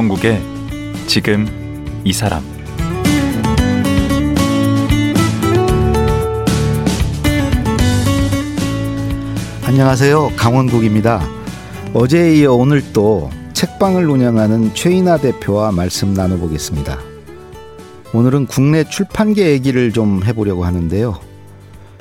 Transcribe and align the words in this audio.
강원국의 0.00 0.40
지금 1.06 1.46
이 2.04 2.12
사람 2.14 2.42
안녕하세요. 9.62 10.32
강원국입니다. 10.36 11.20
어제에 11.92 12.36
이어 12.36 12.54
오늘 12.54 12.82
또 12.94 13.28
책방을 13.52 14.08
운영하는 14.08 14.72
최인아 14.72 15.18
대표와 15.18 15.70
말씀 15.72 16.14
나눠보겠습니다. 16.14 16.98
오늘은 18.14 18.46
국내 18.46 18.84
출판계 18.84 19.50
얘기를 19.50 19.92
좀 19.92 20.22
해보려고 20.24 20.64
하는데요. 20.64 21.20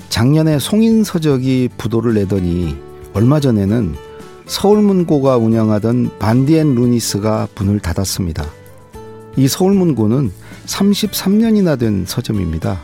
작년에 0.07 0.57
송인 0.59 1.03
서적이 1.03 1.67
부도를 1.77 2.13
내더니 2.13 2.77
얼마 3.13 3.41
전에는 3.41 4.08
서울문고가 4.49 5.37
운영하던 5.37 6.17
반디앤 6.17 6.73
루니스가 6.73 7.49
문을 7.55 7.79
닫았습니다. 7.79 8.45
이 9.37 9.47
서울문고는 9.47 10.31
33년이나 10.65 11.77
된 11.77 12.03
서점입니다. 12.07 12.81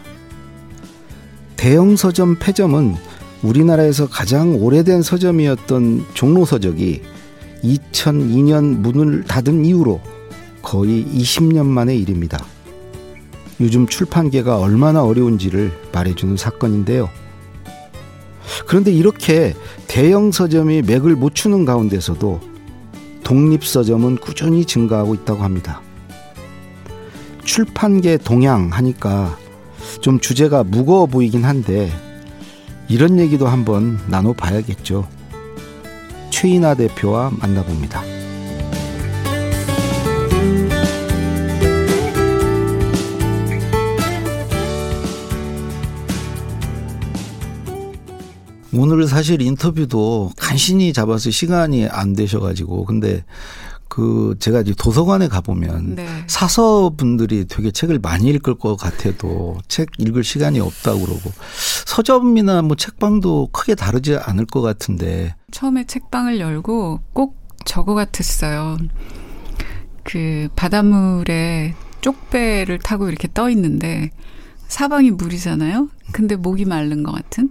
대형 1.58 1.96
서점 1.96 2.38
폐점은 2.38 2.96
우리나라에서 3.42 4.08
가장 4.08 4.62
오래된 4.62 5.02
서점이었던 5.02 6.06
종로 6.14 6.46
서적이 6.46 7.02
2002년 7.64 8.78
문을 8.78 9.24
닫은 9.24 9.66
이후로 9.66 10.02
거의 10.62 11.04
20년 11.04 11.66
만의 11.66 12.00
일입니다. 12.00 12.46
요즘 13.60 13.88
출판계가 13.88 14.60
얼마나 14.60 15.04
어려운지를 15.04 15.72
말해주는 15.92 16.38
사건인데요. 16.38 17.10
그런데 18.68 18.92
이렇게 18.92 19.54
대형 19.88 20.32
서점이 20.32 20.84
맥을 20.84 21.16
못 21.16 21.36
추는 21.36 21.66
가운데서도 21.66 22.40
독립 23.24 23.66
서점은 23.66 24.18
꾸준히 24.18 24.66
증가하고 24.66 25.16
있다고 25.16 25.44
합니다. 25.44 25.82
출판계 27.44 28.18
동향 28.18 28.70
하니까 28.72 29.38
좀 30.02 30.20
주제가 30.20 30.64
무거워 30.64 31.06
보이긴 31.06 31.46
한데 31.46 31.92
이런 32.88 33.20
얘기도 33.20 33.48
한번 33.48 34.00
나눠 34.08 34.34
봐야겠죠. 34.34 35.08
최인아 36.30 36.76
대표와 36.76 37.32
만나봅니다. 37.40 38.15
오늘 48.78 49.08
사실 49.08 49.42
인터뷰도 49.42 50.32
간신히 50.38 50.94
잡아서 50.94 51.32
시간이 51.32 51.88
안 51.88 52.14
되셔가지고 52.14 52.86
근데 52.86 53.24
그 53.88 54.36
제가 54.40 54.62
이제 54.62 54.74
도서관에 54.78 55.28
가보면 55.28 55.96
네. 55.96 56.08
사서 56.28 56.92
분들이 56.98 57.46
되게 57.48 57.72
책을 57.72 58.00
많이 58.00 58.28
읽을 58.30 58.56
것 58.56 58.76
같아도 58.76 59.58
책 59.68 59.90
읽을 59.98 60.24
시간이 60.24 60.60
없다고 60.60 61.00
그러고 61.00 61.32
서점이나 61.86 62.62
뭐 62.64 62.76
책방도 62.76 63.50
크게 63.52 63.76
다르지 63.76 64.18
않을 64.18 64.48
것 64.48 64.62
같은데 64.62 65.36
처음에 65.52 65.86
책방을 65.86 66.40
열고 66.40 67.02
꼭 67.14 67.38
저거 67.64 67.94
같았어요. 67.94 68.78
그 70.04 70.50
바닷물에 70.56 71.74
쪽배를 72.02 72.80
타고 72.80 73.08
이렇게 73.08 73.28
떠 73.34 73.50
있는데 73.50 74.12
사방이 74.68 75.12
물이잖아요. 75.12 75.90
근데 76.12 76.36
목이 76.36 76.66
마른 76.66 77.04
것 77.04 77.12
같은. 77.12 77.50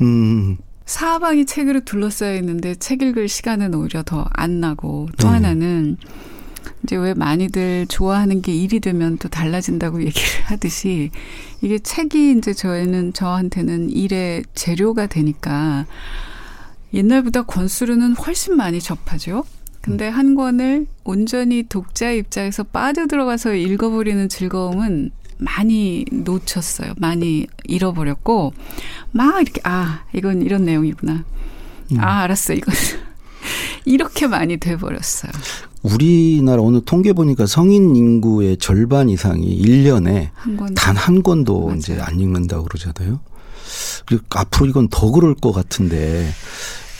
음. 0.00 0.56
사방이 0.86 1.44
책으로 1.44 1.80
둘러싸여 1.80 2.36
있는데 2.36 2.74
책 2.74 3.02
읽을 3.02 3.28
시간은 3.28 3.74
오히려 3.74 4.02
더 4.02 4.26
안 4.32 4.60
나고 4.60 5.08
또 5.18 5.28
음. 5.28 5.32
하나는 5.34 5.96
이제 6.82 6.96
왜 6.96 7.12
많이들 7.12 7.86
좋아하는 7.88 8.40
게 8.40 8.54
일이 8.54 8.80
되면 8.80 9.18
또 9.18 9.28
달라진다고 9.28 10.00
얘기를 10.04 10.28
하듯이 10.44 11.10
이게 11.60 11.78
책이 11.78 12.32
이제 12.38 12.52
저희는 12.54 13.12
저한테는 13.12 13.90
일의 13.90 14.44
재료가 14.54 15.06
되니까 15.08 15.86
옛날보다 16.94 17.42
권수로는 17.42 18.14
훨씬 18.14 18.56
많이 18.56 18.80
접하죠. 18.80 19.44
근데 19.82 20.08
음. 20.08 20.14
한 20.14 20.34
권을 20.34 20.86
온전히 21.04 21.64
독자 21.68 22.10
입장에서 22.10 22.62
빠져 22.62 23.06
들어가서 23.06 23.54
읽어버리는 23.54 24.28
즐거움은 24.28 25.10
많이 25.38 26.04
놓쳤어요. 26.10 26.92
많이 26.98 27.46
잃어버렸고 27.64 28.52
막 29.12 29.40
이렇게 29.40 29.60
아 29.64 30.04
이건 30.12 30.42
이런 30.42 30.64
내용이구나. 30.64 31.24
음. 31.92 32.00
아 32.00 32.22
알았어 32.22 32.54
이건 32.54 32.74
이렇게 33.84 34.26
많이 34.26 34.56
돼버렸어요. 34.58 35.32
우리나라 35.82 36.60
오늘 36.60 36.80
통계 36.84 37.12
보니까 37.12 37.46
성인 37.46 37.94
인구의 37.96 38.56
절반 38.58 39.08
이상이 39.08 39.62
1년에 39.62 40.30
단 40.74 40.96
한 40.96 41.22
권도 41.22 41.66
맞아요. 41.66 41.76
이제 41.78 41.98
안 42.00 42.18
읽는다고 42.20 42.64
그러잖아요. 42.64 43.20
그리고 44.06 44.24
앞으로 44.34 44.66
이건 44.66 44.88
더 44.88 45.10
그럴 45.10 45.34
것 45.34 45.52
같은데 45.52 46.28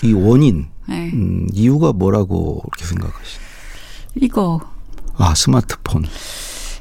이 0.03 0.13
원인 0.13 0.67
네. 0.89 1.11
음, 1.13 1.47
이유가 1.53 1.93
뭐라고 1.93 2.63
이렇게 2.67 2.85
생각하시나요? 2.87 3.49
이거 4.17 4.61
아 5.17 5.35
스마트폰. 5.35 6.05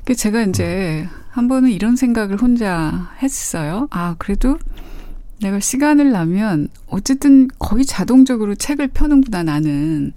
그 0.06 0.16
제가 0.16 0.44
이제 0.44 1.08
음. 1.12 1.17
한 1.38 1.48
번은 1.48 1.70
이런 1.70 1.96
생각을 1.96 2.42
혼자 2.42 3.12
했어요. 3.22 3.88
아, 3.92 4.16
그래도 4.18 4.58
내가 5.40 5.60
시간을 5.60 6.12
나면 6.12 6.68
어쨌든 6.88 7.48
거의 7.60 7.86
자동적으로 7.86 8.56
책을 8.56 8.88
펴는구나 8.88 9.44
나는. 9.44 10.14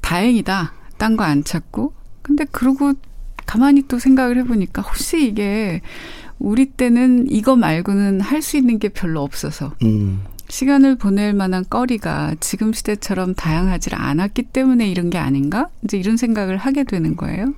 다행이다. 0.00 0.72
딴 0.96 1.16
거 1.18 1.24
안 1.24 1.44
찾고. 1.44 1.92
근데 2.22 2.46
그러고 2.50 2.94
가만히 3.44 3.82
또 3.88 3.98
생각을 3.98 4.38
해보니까 4.38 4.80
혹시 4.80 5.26
이게 5.28 5.82
우리 6.38 6.64
때는 6.64 7.30
이거 7.30 7.56
말고는 7.56 8.22
할 8.22 8.40
수 8.40 8.56
있는 8.56 8.78
게 8.78 8.88
별로 8.88 9.20
없어서. 9.22 9.74
음. 9.82 10.22
시간을 10.48 10.96
보낼 10.96 11.34
만한 11.34 11.66
거리가 11.68 12.36
지금 12.40 12.72
시대처럼 12.72 13.34
다양하지 13.34 13.90
않았기 13.94 14.44
때문에 14.44 14.88
이런 14.88 15.10
게 15.10 15.18
아닌가? 15.18 15.68
이제 15.84 15.98
이런 15.98 16.16
생각을 16.16 16.56
하게 16.56 16.84
되는 16.84 17.16
거예요. 17.16 17.52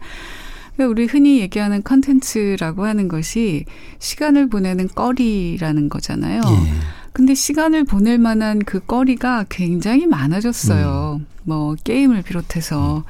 우리 0.85 1.07
흔히 1.07 1.41
얘기하는 1.41 1.83
컨텐츠라고 1.83 2.85
하는 2.85 3.09
것이 3.09 3.65
시간을 3.99 4.49
보내는 4.49 4.89
거리라는 4.89 5.89
거잖아요. 5.89 6.41
예. 6.45 6.73
근데 7.13 7.35
시간을 7.35 7.85
보낼 7.85 8.19
만한 8.19 8.59
그 8.59 8.81
거리가 8.81 9.47
굉장히 9.49 10.07
많아졌어요. 10.07 11.21
음. 11.21 11.27
뭐 11.45 11.75
게임을 11.83 12.23
비롯해서 12.23 12.99
음. 12.99 13.03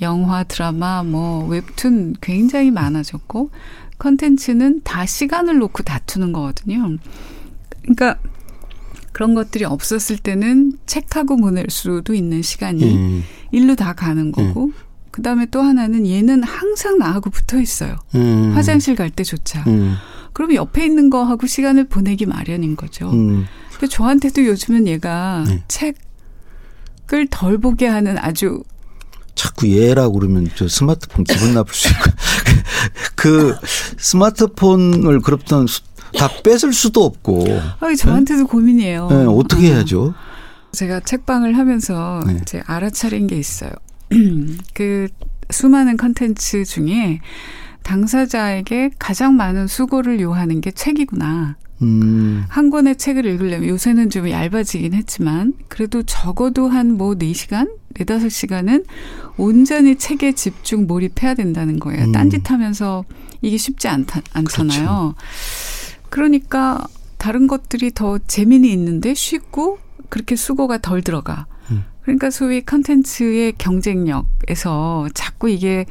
영화, 0.00 0.42
드라마, 0.42 1.04
뭐 1.04 1.46
웹툰 1.46 2.16
굉장히 2.20 2.72
많아졌고 2.72 3.50
컨텐츠는 3.98 4.82
다 4.82 5.06
시간을 5.06 5.58
놓고 5.58 5.84
다투는 5.84 6.32
거거든요. 6.32 6.96
그러니까 7.82 8.18
그런 9.12 9.34
것들이 9.34 9.64
없었을 9.64 10.18
때는 10.18 10.72
책하고 10.86 11.36
보낼 11.36 11.66
수도 11.70 12.14
있는 12.14 12.42
시간이 12.42 12.96
음. 12.96 13.24
일로 13.52 13.76
다 13.76 13.92
가는 13.92 14.32
거고 14.32 14.66
음. 14.66 14.72
그 15.14 15.22
다음에 15.22 15.46
또 15.46 15.62
하나는 15.62 16.08
얘는 16.08 16.42
항상 16.42 16.98
나하고 16.98 17.30
붙어 17.30 17.60
있어요. 17.60 17.94
음. 18.16 18.50
화장실 18.52 18.96
갈 18.96 19.10
때조차. 19.10 19.62
음. 19.68 19.94
그럼 20.32 20.56
옆에 20.56 20.84
있는 20.84 21.08
거하고 21.08 21.46
시간을 21.46 21.84
보내기 21.84 22.26
마련인 22.26 22.74
거죠. 22.74 23.12
음. 23.12 23.46
그 23.78 23.86
저한테도 23.86 24.44
요즘은 24.44 24.88
얘가 24.88 25.44
네. 25.46 25.62
책을 25.68 27.28
덜 27.30 27.58
보게 27.58 27.86
하는 27.86 28.18
아주 28.18 28.64
자꾸 29.36 29.70
얘라고 29.70 30.18
그러면 30.18 30.50
저 30.56 30.66
스마트폰 30.66 31.22
기분 31.22 31.54
나쁠 31.54 31.72
수 31.72 31.86
있고 31.90 32.10
그 33.14 33.54
스마트폰을 33.96 35.20
그렇던 35.20 35.68
다 36.18 36.28
뺏을 36.42 36.72
수도 36.72 37.04
없고. 37.04 37.46
아, 37.78 37.94
저한테도 37.94 38.40
네? 38.40 38.46
고민이에요. 38.48 39.08
네, 39.10 39.26
어떻게 39.28 39.68
해야죠? 39.68 40.12
제가 40.72 40.98
책방을 40.98 41.56
하면서 41.56 42.20
네. 42.26 42.36
이제 42.42 42.64
알아차린 42.66 43.28
게 43.28 43.36
있어요. 43.38 43.70
그 44.74 45.08
수많은 45.50 45.96
컨텐츠 45.96 46.64
중에 46.64 47.20
당사자에게 47.82 48.90
가장 48.98 49.36
많은 49.36 49.66
수고를 49.66 50.20
요하는 50.20 50.60
게 50.60 50.70
책이구나. 50.70 51.56
음. 51.82 52.44
한 52.48 52.70
권의 52.70 52.96
책을 52.96 53.26
읽으려면 53.26 53.68
요새는 53.68 54.08
좀 54.08 54.30
얇아지긴 54.30 54.94
했지만 54.94 55.54
그래도 55.68 56.02
적어도 56.02 56.68
한 56.68 56.92
뭐 56.92 57.14
4시간, 57.14 57.68
4, 57.98 58.04
5시간은 58.04 58.84
온전히 59.36 59.96
책에 59.96 60.32
집중 60.32 60.86
몰입해야 60.86 61.34
된다는 61.34 61.78
거예요. 61.78 62.04
음. 62.06 62.12
딴짓하면서 62.12 63.04
이게 63.42 63.56
쉽지 63.58 63.88
않다, 63.88 64.22
않잖아요. 64.32 64.80
그렇죠. 64.80 65.14
그러니까 66.08 66.86
다른 67.18 67.46
것들이 67.46 67.92
더 67.92 68.18
재미는 68.18 68.68
있는데 68.70 69.12
쉽고 69.14 69.78
그렇게 70.08 70.36
수고가 70.36 70.78
덜 70.78 71.02
들어가. 71.02 71.46
그러니까 72.04 72.30
소위 72.30 72.62
컨텐츠의 72.62 73.54
경쟁력에서 73.58 75.08
자꾸 75.14 75.48
이게 75.48 75.86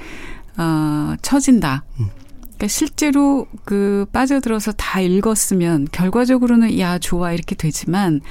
어, 0.57 1.15
처진다. 1.21 1.83
음. 1.99 2.09
그러니까 2.41 2.67
실제로 2.67 3.47
그 3.65 4.05
빠져들어서 4.11 4.73
다 4.73 5.01
읽었으면 5.01 5.87
결과적으로는 5.91 6.79
야 6.79 6.99
좋아 6.99 7.33
이렇게 7.33 7.55
되지만 7.55 8.21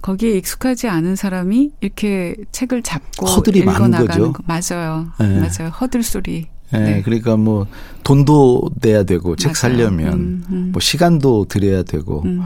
거기에 0.00 0.36
익숙하지 0.38 0.88
않은 0.88 1.14
사람이 1.14 1.72
이렇게 1.80 2.36
책을 2.52 2.82
잡고 2.82 3.26
허들이 3.26 3.64
많은 3.64 3.90
거죠. 3.90 4.32
거. 4.32 4.42
맞아요. 4.46 5.08
네. 5.20 5.40
맞아요. 5.40 5.70
허들 5.80 6.02
소리. 6.02 6.46
네, 6.72 6.80
네, 6.80 7.02
그러니까 7.02 7.36
뭐 7.36 7.66
돈도 8.02 8.70
내야 8.80 9.04
되고 9.04 9.28
맞아요. 9.28 9.36
책 9.36 9.56
살려면 9.56 10.12
음, 10.14 10.44
음. 10.50 10.68
뭐 10.72 10.80
시간도 10.80 11.44
들여야 11.44 11.82
되고 11.82 12.22
음. 12.24 12.42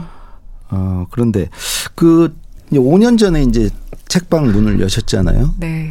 어 0.69 1.05
그런데 1.09 1.49
그 1.95 2.35
5년 2.79 3.17
전에 3.17 3.43
이제 3.43 3.69
책방 4.07 4.51
문을 4.51 4.79
여셨잖아요. 4.79 5.55
네. 5.59 5.89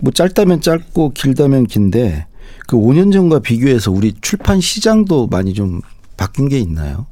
뭐 0.00 0.12
짧다면 0.12 0.60
짧고 0.60 1.12
길다면 1.14 1.66
긴데 1.66 2.26
그 2.66 2.76
5년 2.76 3.12
전과 3.12 3.40
비교해서 3.40 3.90
우리 3.90 4.14
출판 4.20 4.60
시장도 4.60 5.28
많이 5.28 5.54
좀 5.54 5.80
바뀐 6.16 6.48
게 6.48 6.58
있나요? 6.58 7.06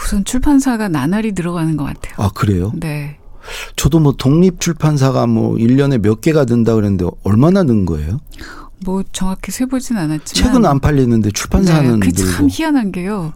우선 0.00 0.24
출판사가 0.24 0.88
나날이 0.88 1.32
늘어가는 1.32 1.76
것 1.76 1.84
같아요. 1.84 2.14
아, 2.18 2.30
그래요? 2.30 2.72
네. 2.76 3.18
저도 3.76 3.98
뭐 3.98 4.12
독립 4.12 4.60
출판사가 4.60 5.26
뭐 5.26 5.56
1년에 5.56 5.98
몇 5.98 6.20
개가 6.20 6.44
된다 6.44 6.74
그랬는데 6.74 7.06
얼마나 7.24 7.62
는 7.62 7.84
거예요? 7.84 8.20
뭐 8.84 9.02
정확히 9.12 9.50
세보진 9.50 9.96
않았지만 9.96 10.52
책은 10.52 10.66
안 10.66 10.78
팔리는데 10.80 11.30
출판사는 11.32 11.98
네, 11.98 12.06
그참 12.10 12.48
희한한 12.50 12.92
게요. 12.92 13.32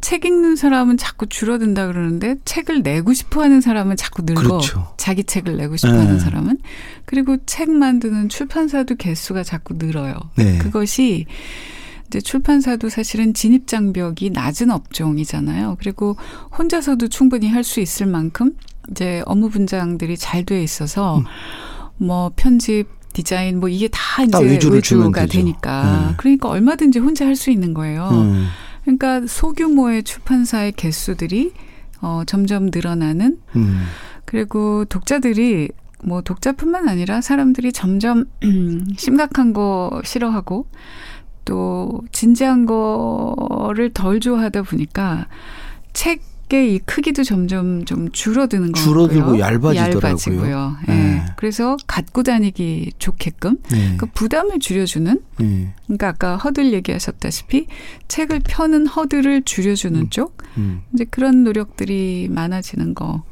책 0.00 0.24
읽는 0.24 0.56
사람은 0.56 0.96
자꾸 0.96 1.26
줄어든다 1.26 1.86
그러는데 1.86 2.36
책을 2.44 2.82
내고 2.82 3.12
싶어 3.12 3.42
하는 3.42 3.60
사람은 3.60 3.96
자꾸 3.96 4.22
늘고 4.22 4.40
그렇죠. 4.42 4.94
자기 4.96 5.24
책을 5.24 5.56
내고 5.56 5.76
싶어 5.76 5.92
하는 5.92 6.14
네. 6.14 6.18
사람은 6.18 6.58
그리고 7.04 7.36
책 7.46 7.70
만드는 7.70 8.28
출판사도 8.28 8.96
개수가 8.96 9.42
자꾸 9.42 9.74
늘어요. 9.76 10.14
네. 10.36 10.58
그것이 10.58 11.26
이제 12.06 12.20
출판사도 12.20 12.88
사실은 12.88 13.34
진입 13.34 13.66
장벽이 13.66 14.30
낮은 14.32 14.70
업종이잖아요. 14.70 15.76
그리고 15.78 16.16
혼자서도 16.58 17.08
충분히 17.08 17.48
할 17.48 17.62
수 17.62 17.80
있을 17.80 18.06
만큼 18.06 18.52
이제 18.90 19.22
업무 19.26 19.48
분장들이 19.50 20.16
잘 20.16 20.44
돼 20.44 20.62
있어서 20.62 21.18
음. 21.18 21.24
뭐 21.98 22.32
편집 22.34 22.88
디자인 23.12 23.60
뭐 23.60 23.68
이게 23.68 23.88
다 23.92 24.22
이제 24.24 24.38
의주가 24.40 25.26
되니까 25.26 26.06
네. 26.08 26.14
그러니까 26.16 26.48
얼마든지 26.48 26.98
혼자 27.00 27.26
할 27.26 27.36
수 27.36 27.50
있는 27.50 27.74
거예요. 27.74 28.08
음. 28.10 28.48
그러니까 28.82 29.26
소규모의 29.26 30.02
출판사의 30.02 30.72
개수들이 30.72 31.52
어 32.00 32.22
점점 32.26 32.70
늘어나는 32.72 33.38
음. 33.56 33.82
그리고 34.24 34.84
독자들이 34.86 35.70
뭐 36.02 36.22
독자뿐만 36.22 36.88
아니라 36.88 37.20
사람들이 37.20 37.72
점점 37.72 38.24
심각한 38.96 39.52
거 39.52 40.00
싫어하고 40.04 40.66
또 41.44 42.00
진지한 42.12 42.64
거를 42.66 43.92
덜 43.92 44.20
좋아하다 44.20 44.62
보니까 44.62 45.26
책 45.92 46.22
이 46.58 46.78
크기도 46.80 47.22
점점 47.22 47.84
좀 47.84 48.10
줄어드는 48.12 48.72
거 48.72 48.80
줄어들고 48.80 49.38
얇아지더라고요. 49.38 50.00
얇아지고요. 50.02 50.76
예. 50.88 50.92
네. 50.92 51.26
그래서 51.36 51.76
갖고 51.86 52.22
다니기 52.22 52.92
좋게끔 52.98 53.58
네. 53.70 53.96
그 53.96 54.06
부담을 54.06 54.58
줄여주는. 54.58 55.20
네. 55.38 55.74
그러니까 55.86 56.08
아까 56.08 56.36
허들 56.36 56.72
얘기하셨다시피 56.72 57.66
책을 58.08 58.40
펴는 58.40 58.86
허들을 58.86 59.42
줄여주는 59.44 60.00
음. 60.00 60.10
쪽. 60.10 60.38
음. 60.56 60.82
이제 60.92 61.04
그런 61.04 61.44
노력들이 61.44 62.28
많아지는 62.30 62.94
거 62.94 63.22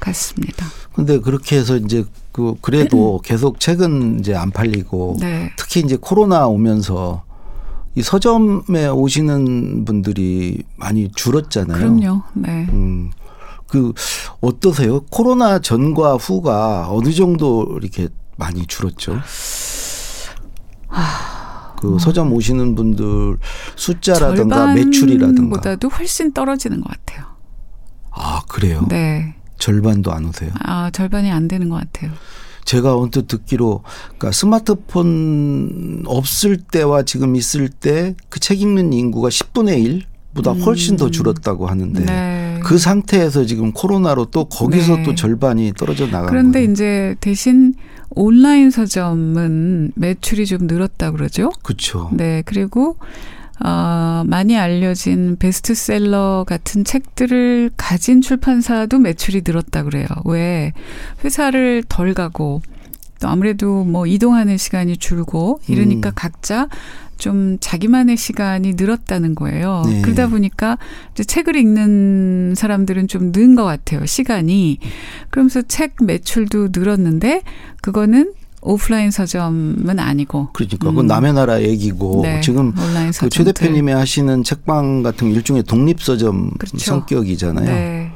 같습니다. 0.00 0.66
근데 0.94 1.18
그렇게 1.20 1.56
해서 1.56 1.76
이제 1.76 2.04
그 2.32 2.54
그래도 2.60 3.20
계속 3.24 3.60
책은 3.60 4.20
이제 4.20 4.34
안 4.34 4.50
팔리고 4.50 5.16
네. 5.20 5.50
특히 5.56 5.80
이제 5.80 5.96
코로나 6.00 6.46
오면서 6.46 7.24
이 7.94 8.02
서점에 8.02 8.88
오시는 8.88 9.84
분들이 9.84 10.62
많이 10.76 11.10
줄었잖아요. 11.12 11.78
그럼요. 11.78 12.22
네. 12.34 12.66
음. 12.72 13.10
그 13.66 13.92
어떠세요? 14.40 15.00
코로나 15.10 15.58
전과 15.58 16.16
후가 16.16 16.88
어느 16.90 17.12
정도 17.12 17.78
이렇게 17.80 18.08
많이 18.36 18.66
줄었죠? 18.66 19.18
그 21.80 21.98
서점 21.98 22.32
오시는 22.32 22.74
분들 22.74 23.38
숫자라든가 23.76 24.74
매출이라든가 24.74 25.56
보다도 25.56 25.88
훨씬 25.88 26.32
떨어지는 26.32 26.80
것 26.80 26.90
같아요. 26.90 27.26
아 28.10 28.42
그래요? 28.48 28.86
네. 28.88 29.34
절반도 29.58 30.12
안 30.12 30.26
오세요? 30.26 30.50
아 30.60 30.90
절반이 30.90 31.30
안 31.32 31.48
되는 31.48 31.68
것 31.68 31.76
같아요. 31.76 32.12
제가 32.64 32.96
언뜻 32.96 33.26
듣기로 33.26 33.82
그러니까 34.18 34.32
스마트폰 34.32 36.02
없을 36.06 36.56
때와 36.56 37.02
지금 37.02 37.36
있을 37.36 37.68
때 37.68 38.14
그 38.28 38.40
책 38.40 38.60
읽는 38.62 38.92
인구가 38.92 39.28
10분의 39.28 39.84
1 39.84 40.02
보다 40.34 40.52
음. 40.52 40.60
훨씬 40.62 40.94
음. 40.94 40.96
더 40.96 41.10
줄었다고 41.10 41.66
하는데 41.66 42.04
네. 42.04 42.60
그 42.64 42.78
상태에서 42.78 43.44
지금 43.44 43.72
코로나로 43.72 44.26
또 44.26 44.44
거기서 44.46 44.96
네. 44.96 45.02
또 45.02 45.14
절반이 45.14 45.74
떨어져 45.76 46.06
나간 46.06 46.26
그런데 46.28 46.60
거예요. 46.60 46.72
이제 46.72 47.16
대신 47.20 47.74
온라인 48.10 48.70
서점은 48.70 49.92
매출이 49.94 50.46
좀 50.46 50.66
늘었다 50.66 51.10
그러죠. 51.10 51.50
그렇죠. 51.62 52.10
네. 52.14 52.42
그리고 52.46 52.96
어, 53.64 54.24
많이 54.26 54.56
알려진 54.56 55.36
베스트셀러 55.38 56.44
같은 56.48 56.84
책들을 56.84 57.70
가진 57.76 58.20
출판사도 58.20 58.98
매출이 58.98 59.42
늘었다 59.44 59.84
그래요. 59.84 60.06
왜 60.24 60.72
회사를 61.24 61.84
덜 61.88 62.14
가고 62.14 62.60
또 63.20 63.28
아무래도 63.28 63.84
뭐 63.84 64.06
이동하는 64.06 64.56
시간이 64.56 64.96
줄고 64.96 65.60
이러니까 65.68 66.10
음. 66.10 66.12
각자 66.16 66.68
좀 67.18 67.56
자기만의 67.60 68.16
시간이 68.16 68.72
늘었다는 68.74 69.36
거예요. 69.36 69.84
네. 69.86 70.02
그러다 70.02 70.26
보니까 70.26 70.76
이제 71.12 71.22
책을 71.22 71.54
읽는 71.54 72.54
사람들은 72.56 73.06
좀 73.06 73.30
는 73.30 73.54
것 73.54 73.62
같아요. 73.62 74.04
시간이. 74.04 74.78
그러면서 75.30 75.62
책 75.62 75.94
매출도 76.02 76.70
늘었는데 76.72 77.42
그거는 77.80 78.32
오프라인 78.62 79.10
서점은 79.10 79.98
아니고. 79.98 80.48
그러니까 80.52 80.76
음. 80.86 80.90
그건 80.90 81.06
남의 81.06 81.34
나라 81.34 81.60
얘기고 81.60 82.22
네. 82.22 82.40
지금 82.40 82.72
그최 83.18 83.44
대표님이 83.44 83.92
하시는 83.92 84.42
책방 84.42 85.02
같은 85.02 85.30
일종의 85.32 85.64
독립 85.64 86.00
서점 86.00 86.50
그렇죠. 86.58 86.78
성격이잖아요. 86.78 87.66
네. 87.66 88.12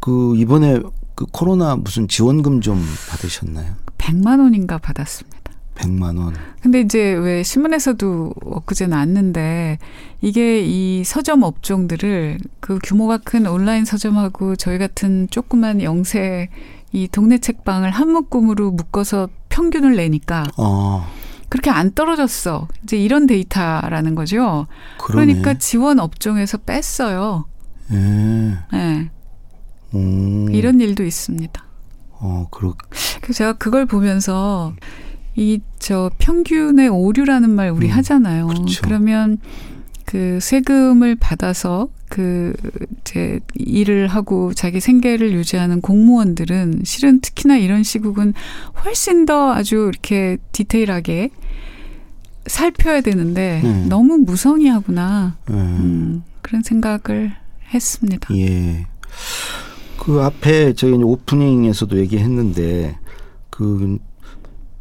그 0.00 0.36
이번에 0.36 0.80
그 1.14 1.26
코로나 1.32 1.76
무슨 1.76 2.08
지원금 2.08 2.60
좀 2.60 2.82
받으셨나요? 3.08 3.74
100만 3.98 4.40
원인가 4.40 4.78
받았습니다. 4.78 5.34
100만 5.76 6.18
원. 6.18 6.34
근데 6.60 6.80
이제 6.80 7.14
왜 7.14 7.42
신문에서도 7.42 8.34
엊그제 8.44 8.86
나왔는데 8.86 9.78
이게 10.20 10.62
이 10.62 11.02
서점 11.04 11.42
업종들을 11.42 12.38
그 12.60 12.78
규모가 12.82 13.18
큰 13.18 13.46
온라인 13.46 13.84
서점하고 13.84 14.56
저희 14.56 14.78
같은 14.78 15.26
조그만 15.30 15.82
영세 15.82 16.48
이 16.92 17.08
동네 17.08 17.38
책방을 17.38 17.90
한 17.90 18.10
묶음으로 18.10 18.70
묶어서 18.70 19.28
평균을 19.54 19.94
내니까 19.94 20.44
어. 20.56 21.06
그렇게 21.48 21.70
안 21.70 21.92
떨어졌어. 21.92 22.66
이제 22.82 22.96
이런 22.96 23.26
데이터라는 23.28 24.16
거죠. 24.16 24.66
그러네. 24.98 25.26
그러니까 25.34 25.54
지원 25.54 26.00
업종에서 26.00 26.58
뺐어요. 26.58 27.44
예. 27.92 27.96
네. 28.72 29.10
음. 29.94 30.48
이런 30.52 30.80
일도 30.80 31.04
있습니다. 31.04 31.64
어, 32.18 32.48
그렇. 32.50 32.74
그래서 33.20 33.32
제가 33.38 33.52
그걸 33.54 33.86
보면서 33.86 34.74
이 35.36 35.60
저 35.78 36.10
평균의 36.18 36.88
오류라는 36.88 37.50
말 37.50 37.68
우리 37.70 37.88
음. 37.88 37.92
하잖아요. 37.92 38.46
그렇죠. 38.46 38.80
그러면 38.82 39.38
그 40.06 40.38
세금을 40.40 41.14
받아서 41.16 41.88
그 42.14 42.52
이제 43.00 43.40
일을 43.54 44.06
하고 44.06 44.54
자기 44.54 44.78
생계를 44.78 45.32
유지하는 45.32 45.80
공무원들은 45.80 46.82
실은 46.84 47.20
특히나 47.20 47.56
이런 47.56 47.82
시국은 47.82 48.34
훨씬 48.84 49.26
더 49.26 49.52
아주 49.52 49.90
이렇게 49.92 50.36
디테일하게 50.52 51.30
살펴야 52.46 53.00
되는데 53.00 53.60
네. 53.64 53.86
너무 53.86 54.18
무성의하구나 54.18 55.38
네. 55.48 55.54
음, 55.56 56.22
그런 56.40 56.62
생각을 56.62 57.32
했습니다. 57.74 58.32
예. 58.36 58.86
그 59.98 60.22
앞에 60.22 60.74
저희 60.74 60.92
오프닝에서도 60.92 61.98
얘기했는데 61.98 62.96
그 63.50 63.98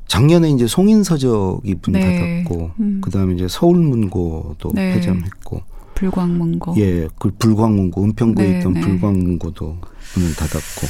작년에 0.05 0.51
이제 0.51 0.67
송인서적이 0.67 1.77
문 1.81 1.93
네. 1.93 2.45
닫았고 2.45 2.71
음. 2.79 3.01
그다음에 3.03 3.33
이제 3.33 3.47
서울문고도 3.49 4.73
네. 4.75 4.93
폐점했고 4.93 5.72
불광문고 6.11 6.75
예, 6.77 7.07
그 7.19 7.31
불광문고 7.37 8.03
은평구에 8.03 8.47
네, 8.47 8.59
있던 8.59 8.73
네. 8.73 8.81
불광문고도 8.81 9.77
문을 10.15 10.35
닫았고 10.35 10.87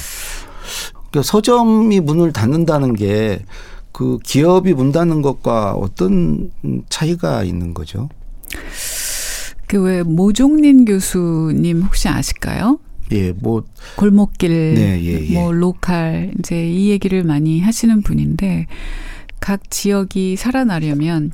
그러니까 1.12 1.22
서점이 1.24 2.00
문을 2.00 2.34
닫는다는 2.34 2.94
게 2.96 3.44
그 3.94 4.18
기업이 4.24 4.74
문 4.74 4.92
닫는 4.92 5.22
것과 5.22 5.74
어떤 5.74 6.52
차이가 6.90 7.44
있는 7.44 7.74
거죠? 7.74 8.10
그 9.68 9.82
왜 9.82 10.04
모종린 10.04 10.84
교수님 10.84 11.84
혹시 11.84 12.10
아실까요? 12.10 12.80
예, 13.12 13.32
뭐 13.32 13.64
골목길, 13.96 14.74
네, 14.74 15.00
예, 15.04 15.28
예. 15.30 15.34
뭐 15.34 15.52
로컬 15.52 16.32
이제 16.40 16.70
이 16.70 16.90
얘기를 16.90 17.24
많이 17.24 17.62
하시는 17.62 18.02
분인데 18.02 18.68
각 19.40 19.70
지역이 19.70 20.36
살아나려면 20.38 21.32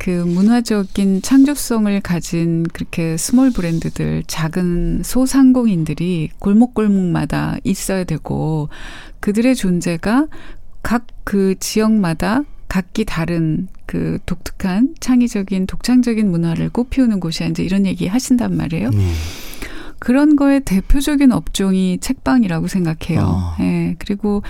그 0.00 0.10
문화적인 0.10 1.22
창조성을 1.22 2.00
가진 2.00 2.64
그렇게 2.64 3.16
small 3.16 3.50
브랜드들, 3.50 4.24
작은 4.26 5.02
소상공인들이 5.04 6.30
골목골목마다 6.38 7.58
있어야 7.64 8.04
되고 8.04 8.68
그들의 9.20 9.54
존재가 9.54 10.26
각 10.82 11.06
그 11.30 11.54
지역마다 11.60 12.42
각기 12.66 13.04
다른 13.04 13.68
그 13.86 14.18
독특한 14.26 14.96
창의적인 14.98 15.68
독창적인 15.68 16.28
문화를 16.28 16.70
꽃피우는 16.70 17.20
곳이야 17.20 17.46
이제 17.46 17.62
이런 17.62 17.86
얘기 17.86 18.08
하신단 18.08 18.56
말이에요. 18.56 18.90
네. 18.90 19.12
그런 20.00 20.34
거에 20.34 20.58
대표적인 20.58 21.30
업종이 21.30 21.98
책방이라고 22.00 22.66
생각해요. 22.66 23.20
어. 23.20 23.56
예. 23.60 23.94
그리고 24.00 24.42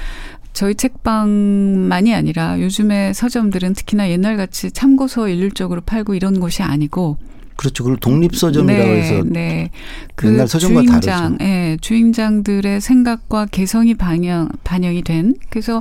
저희 0.52 0.74
책방만이 0.74 2.14
아니라 2.14 2.60
요즘에 2.60 3.12
서점들은 3.12 3.74
특히나 3.74 4.10
옛날같이 4.10 4.70
참고서 4.70 5.28
일률적으로 5.28 5.80
팔고 5.80 6.14
이런 6.14 6.40
곳이 6.40 6.62
아니고 6.62 7.18
그렇죠. 7.56 7.84
그걸 7.84 7.98
독립서점이라고 7.98 8.90
네, 8.90 9.02
해서 9.02 9.24
네. 9.26 9.70
그 10.14 10.28
옛날 10.28 10.48
서점과 10.48 10.80
주인장, 10.82 11.36
다르죠. 11.36 11.44
예, 11.44 11.76
주인장들의 11.80 12.80
생각과 12.80 13.46
개성이 13.46 13.94
반영 13.94 14.48
반영이 14.64 15.02
된 15.02 15.34
그래서 15.50 15.80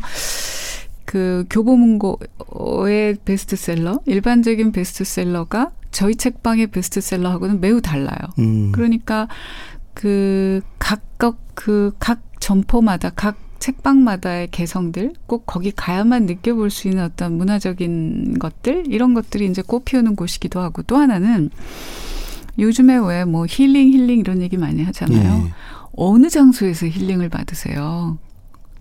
그 1.05 1.45
교보문고의 1.49 3.17
베스트셀러, 3.25 4.01
일반적인 4.05 4.71
베스트셀러가 4.73 5.71
저희 5.91 6.15
책방의 6.15 6.67
베스트셀러하고는 6.67 7.61
매우 7.61 7.81
달라요. 7.81 8.17
음. 8.37 8.71
그러니까 8.71 9.27
그 9.93 10.61
각각 10.77 11.37
그 11.55 11.91
각 11.99 12.21
점포마다 12.39 13.09
각 13.11 13.37
책방마다의 13.59 14.49
개성들 14.51 15.13
꼭 15.27 15.45
거기 15.45 15.71
가야만 15.71 16.25
느껴볼 16.25 16.69
수 16.69 16.87
있는 16.87 17.03
어떤 17.03 17.37
문화적인 17.37 18.39
것들 18.39 18.85
이런 18.87 19.13
것들이 19.13 19.45
이제 19.47 19.61
꽃피우는 19.61 20.15
곳이기도 20.15 20.59
하고 20.59 20.81
또 20.83 20.97
하나는 20.97 21.49
요즘에 22.57 22.97
왜 22.97 23.25
뭐 23.25 23.45
힐링 23.47 23.91
힐링 23.93 24.19
이런 24.19 24.41
얘기 24.41 24.57
많이 24.57 24.83
하잖아요. 24.83 25.43
네. 25.43 25.53
어느 25.93 26.29
장소에서 26.29 26.87
힐링을 26.87 27.29
받으세요? 27.29 28.17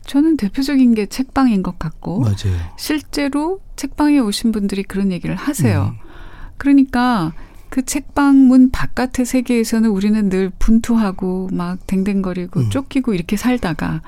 저는 0.06 0.37
대표적인 0.37 0.94
게 0.94 1.06
책방인 1.06 1.62
것 1.62 1.78
같고 1.78 2.20
맞아요. 2.20 2.56
실제로 2.78 3.61
책방에 3.76 4.18
오신 4.20 4.52
분들이 4.52 4.82
그런 4.82 5.12
얘기를 5.12 5.37
하세요. 5.37 5.94
음. 5.94 6.08
그러니까 6.56 7.32
그 7.68 7.85
책방 7.85 8.47
문 8.49 8.70
바깥의 8.70 9.26
세계에서는 9.26 9.90
우리는 9.90 10.28
늘 10.30 10.50
분투하고 10.58 11.50
막 11.52 11.87
댕댕거리고 11.87 12.61
음. 12.61 12.70
쫓기고 12.70 13.12
이렇게 13.14 13.37
살다가 13.37 14.00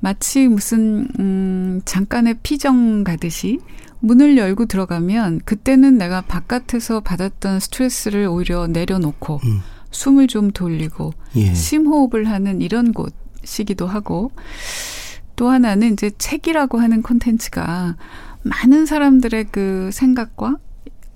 마치 0.00 0.48
무슨 0.48 1.08
음 1.18 1.80
잠깐의 1.84 2.38
피정 2.42 3.04
가듯이 3.04 3.58
문을 4.00 4.36
열고 4.36 4.66
들어가면 4.66 5.40
그때는 5.44 5.98
내가 5.98 6.20
바깥에서 6.20 7.00
받았던 7.00 7.60
스트레스를 7.60 8.26
오히려 8.26 8.66
내려놓고 8.66 9.40
음. 9.44 9.60
숨을 9.90 10.28
좀 10.28 10.50
돌리고 10.50 11.12
예. 11.36 11.54
심호흡을 11.54 12.28
하는 12.28 12.60
이런 12.60 12.92
곳이기도 12.92 13.86
하고 13.86 14.30
또 15.34 15.48
하나는 15.48 15.92
이제 15.92 16.10
책이라고 16.16 16.78
하는 16.78 17.02
콘텐츠가 17.02 17.96
많은 18.42 18.86
사람들의 18.86 19.46
그 19.50 19.90
생각과 19.92 20.56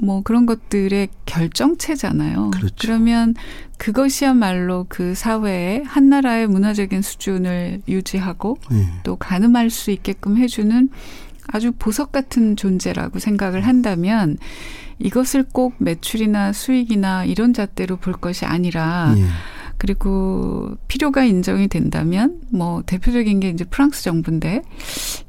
뭐 0.03 0.21
그런 0.23 0.47
것들의 0.47 1.09
결정체잖아요. 1.27 2.51
그렇죠. 2.51 2.75
그러면 2.81 3.35
그것이야말로 3.79 4.87
그 4.89 5.15
사회의 5.15 5.85
한 5.85 6.09
나라의 6.09 6.49
문화적인 6.49 7.03
수준을 7.03 7.83
유지하고 7.89 8.59
네. 8.71 8.89
또 9.05 9.15
가늠할 9.15 9.71
수 9.71 9.93
있게끔 9.93 10.37
해주는 10.37 10.89
아주 11.47 11.73
보석 11.79 12.11
같은 12.11 12.57
존재라고 12.57 13.21
생각을 13.21 13.65
한다면 13.65 14.39
이것을 14.99 15.45
꼭 15.53 15.75
매출이나 15.79 16.53
수익이나 16.53 17.25
이런 17.25 17.55
잣대로 17.55 17.97
볼 17.97 18.13
것이 18.13 18.45
아니라 18.45 19.15
네. 19.15 19.25
그리고 19.83 20.77
필요가 20.87 21.25
인정이 21.25 21.67
된다면 21.67 22.41
뭐 22.51 22.85
대표적인 22.87 23.41
게 23.41 23.49
이제 23.49 23.65
프랑스 23.65 24.05
정부인데 24.05 24.63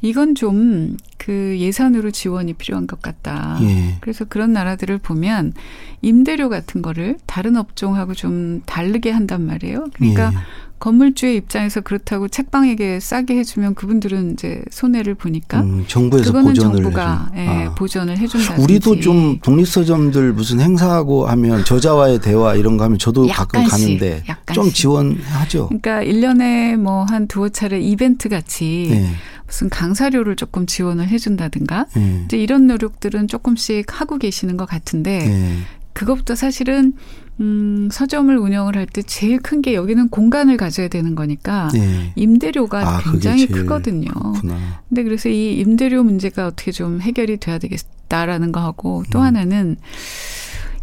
이건 0.03 0.35
좀 0.35 0.97
그 1.25 1.55
예산으로 1.57 2.11
지원이 2.11 2.53
필요한 2.53 2.85
것 2.85 3.01
같다. 3.01 3.57
예. 3.61 3.95
그래서 4.01 4.25
그런 4.25 4.51
나라들을 4.51 4.97
보면 4.97 5.53
임대료 6.01 6.49
같은 6.49 6.81
거를 6.81 7.17
다른 7.25 7.55
업종하고 7.55 8.13
좀 8.13 8.61
다르게 8.65 9.09
한단 9.09 9.45
말이에요. 9.45 9.85
그러니까 9.93 10.31
예. 10.33 10.37
건물주의 10.83 11.37
입장에서 11.37 11.79
그렇다고 11.79 12.27
책방에게 12.27 12.99
싸게 12.99 13.37
해주면 13.37 13.73
그분들은 13.75 14.33
이제 14.33 14.61
손해를 14.69 15.15
보니까 15.15 15.61
음, 15.61 15.85
정부에서 15.87 16.25
그거는 16.25 16.53
정부가 16.55 17.31
예, 17.37 17.47
아. 17.47 17.75
보전을 17.75 18.17
해준다. 18.17 18.57
우리도 18.57 18.99
좀 18.99 19.39
독립서점들 19.39 20.33
무슨 20.33 20.59
행사하고 20.59 21.25
하면 21.27 21.63
저자와의 21.63 22.19
대화 22.19 22.55
이런 22.55 22.75
거 22.75 22.83
하면 22.83 22.99
저도 22.99 23.27
가끔 23.27 23.63
가는데 23.63 24.23
약간씩. 24.27 24.53
좀 24.53 24.73
지원하죠. 24.73 25.69
그러니까 25.69 26.03
1년에 26.03 26.75
뭐 26.75 27.05
한 27.05 27.27
두어 27.27 27.47
차례 27.47 27.79
이벤트 27.79 28.27
같이 28.27 28.87
네. 28.91 29.09
무슨 29.47 29.69
강사료를 29.69 30.35
조금 30.35 30.65
지원을 30.65 31.07
해준다든가 31.07 31.85
네. 31.95 32.23
이제 32.25 32.37
이런 32.37 32.67
노력들은 32.67 33.29
조금씩 33.29 33.85
하고 34.01 34.17
계시는 34.17 34.57
것 34.57 34.65
같은데 34.67 35.19
네. 35.19 35.57
그것부터 35.93 36.35
사실은 36.35 36.93
음, 37.39 37.89
서점을 37.91 38.35
운영을 38.37 38.75
할 38.77 38.85
때 38.85 39.01
제일 39.01 39.39
큰 39.39 39.61
게 39.61 39.73
여기는 39.75 40.09
공간을 40.09 40.57
가져야 40.57 40.87
되는 40.87 41.15
거니까 41.15 41.69
네. 41.73 42.11
임대료가 42.15 42.79
아, 42.87 43.01
굉장히 43.01 43.47
크거든요. 43.47 44.07
그렇구나. 44.11 44.81
근데 44.89 45.03
그래서 45.03 45.29
이 45.29 45.53
임대료 45.59 46.03
문제가 46.03 46.47
어떻게 46.47 46.71
좀 46.71 47.01
해결이 47.01 47.37
돼야 47.37 47.57
되겠다라는 47.59 48.51
거 48.51 48.59
하고 48.61 49.03
또 49.11 49.19
음. 49.19 49.23
하나는 49.23 49.77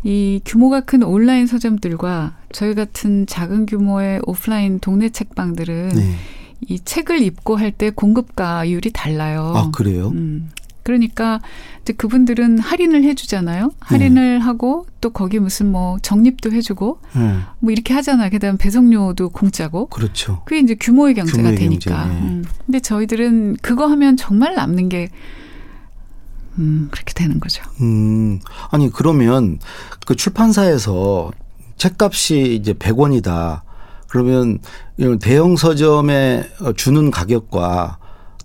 이 0.03 0.41
규모가 0.45 0.81
큰 0.81 1.03
온라인 1.03 1.47
서점들과 1.47 2.37
저희 2.53 2.75
같은 2.75 3.27
작은 3.27 3.67
규모의 3.67 4.21
오프라인 4.27 4.81
동네 4.81 5.11
책방들은 5.11 5.89
네. 5.91 6.15
이 6.69 6.81
책을 6.81 7.21
입고 7.23 7.57
할 7.57 7.73
때 7.73 7.91
공급가율이 7.91 8.91
달라요. 8.93 9.53
아, 9.55 9.71
그래요? 9.71 10.09
음. 10.15 10.51
그러니까 10.83 11.41
이제 11.83 11.93
그분들은 11.93 12.59
할인을 12.59 13.05
해주잖아요. 13.05 13.73
할인을 13.81 14.39
네. 14.39 14.45
하고 14.45 14.87
또 15.01 15.11
거기 15.11 15.39
무슨 15.39 15.71
뭐 15.71 15.99
적립도 16.01 16.53
해주고 16.53 17.01
네. 17.15 17.39
뭐 17.59 17.73
이렇게 17.73 17.95
하잖아요. 17.95 18.31
그다음 18.31 18.57
배송료도 18.57 19.31
공짜고. 19.31 19.87
그렇죠. 19.89 20.43
그게 20.45 20.61
이제 20.61 20.75
규모의 20.75 21.15
경제가 21.15 21.37
규모의 21.39 21.57
되니까. 21.57 22.05
경제, 22.05 22.15
네. 22.15 22.21
음. 22.21 22.45
근데 22.67 22.81
저희들은 22.81 23.57
그거 23.63 23.87
하면 23.87 24.17
정말 24.17 24.55
남는 24.55 24.89
게 24.89 25.09
음, 26.59 26.89
그렇게 26.91 27.15
되는 27.15 27.41
거죠. 27.41 27.63
음, 27.81 28.41
아니, 28.71 28.91
그러면 28.91 29.59
그 30.07 30.15
출판사에서 30.17 31.31
책값이 31.77 32.55
이제 32.55 32.73
100원이다. 32.75 33.63
그러면 34.09 34.59
대형 35.21 35.57
서점에 35.57 36.51
주는 36.77 37.11
가격과 37.11 37.99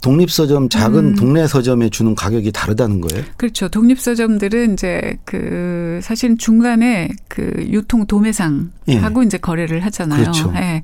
독립서점 0.05 0.69
작은 0.69 0.99
음. 1.03 1.15
동네 1.15 1.47
서점에 1.47 1.89
주는 1.89 2.13
가격이 2.13 2.51
다르다는 2.51 3.01
거예요? 3.01 3.25
그렇죠. 3.37 3.69
독립서점들은 3.69 4.73
이제 4.73 5.17
그 5.25 5.99
사실 6.03 6.37
중간에 6.37 7.09
그 7.27 7.65
유통 7.71 8.05
도매상하고 8.05 8.69
예. 8.89 9.25
이제 9.25 9.39
거래를 9.39 9.83
하잖아요. 9.85 10.21
그렇죠. 10.21 10.53
예. 10.57 10.81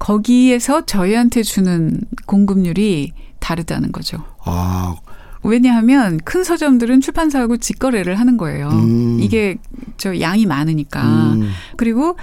거기에서 0.00 0.86
저희한테 0.86 1.44
주는 1.44 2.00
공급률이 2.26 3.12
다르다는 3.38 3.92
거죠. 3.92 4.24
아. 4.44 4.96
왜냐하면 5.44 6.18
큰 6.24 6.42
서점들은 6.42 7.00
출판사하고 7.00 7.58
직거래를 7.58 8.18
하는 8.18 8.36
거예요. 8.36 8.70
음. 8.70 9.20
이게 9.20 9.56
저 9.98 10.18
양이 10.18 10.46
많으니까. 10.46 11.34
음. 11.34 11.48
그리고 11.76 12.16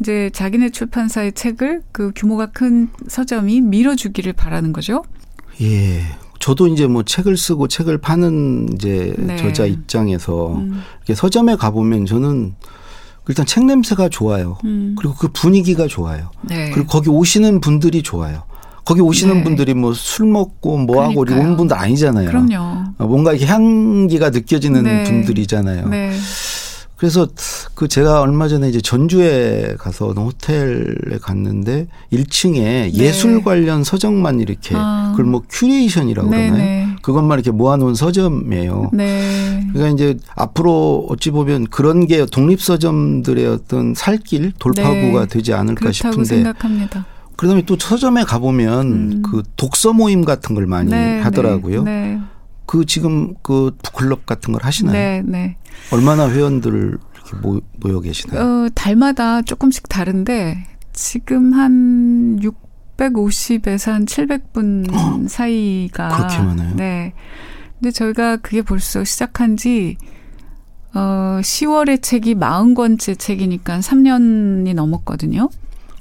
이제 0.00 0.28
자기네 0.34 0.68
출판사의 0.68 1.32
책을 1.32 1.80
그 1.92 2.12
규모가 2.14 2.46
큰 2.46 2.90
서점이 3.08 3.62
밀어주기를 3.62 4.34
바라는 4.34 4.74
거죠. 4.74 5.02
예. 5.62 6.02
저도 6.40 6.66
이제 6.68 6.86
뭐 6.86 7.02
책을 7.02 7.36
쓰고 7.36 7.68
책을 7.68 7.98
파는 7.98 8.74
이제 8.74 9.14
네. 9.18 9.36
저자 9.36 9.64
입장에서 9.64 10.56
음. 10.56 10.82
서점에 11.14 11.56
가보면 11.56 12.04
저는 12.06 12.54
일단 13.28 13.46
책 13.46 13.64
냄새가 13.64 14.10
좋아요. 14.10 14.58
음. 14.64 14.94
그리고 14.98 15.14
그 15.14 15.28
분위기가 15.28 15.86
좋아요. 15.86 16.30
네. 16.42 16.70
그리고 16.70 16.86
거기 16.88 17.08
오시는 17.08 17.60
분들이 17.60 18.02
좋아요. 18.02 18.42
거기 18.84 19.00
오시는 19.00 19.38
네. 19.38 19.44
분들이 19.44 19.72
뭐 19.72 19.94
술 19.94 20.26
먹고 20.26 20.76
뭐 20.76 21.02
하고 21.02 21.20
온 21.22 21.56
분들 21.56 21.74
아니잖아요. 21.74 22.28
그럼요. 22.28 22.84
뭔가 22.98 23.32
이렇게 23.32 23.46
향기가 23.46 24.28
느껴지는 24.28 24.82
네. 24.82 25.04
분들이잖아요. 25.04 25.88
네. 26.94 27.04
그래서 27.04 27.28
그 27.74 27.88
제가 27.88 28.20
얼마 28.20 28.48
전에 28.48 28.68
이제 28.68 28.80
전주에 28.80 29.74
가서 29.78 30.12
호텔에 30.12 31.18
갔는데 31.20 31.88
1층에 32.12 32.54
네. 32.54 32.92
예술 32.94 33.42
관련 33.42 33.84
서적만 33.84 34.40
이렇게 34.40 34.74
아. 34.76 35.10
그걸 35.10 35.26
뭐 35.26 35.42
curation이라고 35.48 36.30
네 36.30 36.46
그러나요? 36.46 36.56
네. 36.56 36.96
그것만 37.02 37.38
이렇게 37.38 37.50
모아놓은 37.50 37.94
서점이에요. 37.94 38.90
네. 38.94 39.66
그러니까 39.72 39.94
이제 39.94 40.18
앞으로 40.36 41.06
어찌 41.10 41.30
보면 41.30 41.66
그런 41.66 42.06
게 42.06 42.24
독립 42.26 42.62
서점들의 42.62 43.46
어떤 43.46 43.94
살길 43.94 44.52
돌파구가 44.58 45.20
네. 45.20 45.26
되지 45.26 45.52
않을까 45.52 45.92
싶은데. 45.92 46.24
생각합니다. 46.24 47.04
그다음에 47.36 47.62
또 47.66 47.76
서점에 47.78 48.22
가보면 48.22 48.86
음. 48.86 49.22
그 49.22 49.42
독서 49.56 49.92
모임 49.92 50.24
같은 50.24 50.54
걸 50.54 50.66
많이 50.66 50.90
네, 50.90 51.20
하더라고요. 51.20 51.84
네. 52.64 52.66
그 52.66 52.86
지금 52.86 53.34
그 53.42 53.76
북클럽 53.82 54.26
같은 54.26 54.52
걸 54.52 54.64
하시나요? 54.64 54.92
네, 54.92 55.22
네. 55.24 55.56
얼마나 55.92 56.28
회원들을 56.28 56.98
이렇게 57.14 57.36
모, 57.36 57.60
모여 57.80 58.00
계시나요? 58.00 58.40
어, 58.40 58.68
달마다 58.74 59.42
조금씩 59.42 59.88
다른데 59.88 60.66
지금 60.92 61.52
한 61.52 62.40
650에서 62.96 63.92
한 63.92 64.06
700분 64.06 64.92
어, 64.92 65.28
사이가 65.28 66.08
그렇게 66.08 66.38
많아요. 66.38 66.74
네. 66.76 67.12
근데 67.80 67.90
저희가 67.90 68.38
그게 68.38 68.62
벌써 68.62 69.04
시작한 69.04 69.56
지 69.56 69.96
어, 70.94 71.40
10월의 71.42 72.02
책이 72.02 72.36
40권째 72.36 73.18
책이니까 73.18 73.80
3년이 73.80 74.74
넘었거든요. 74.74 75.50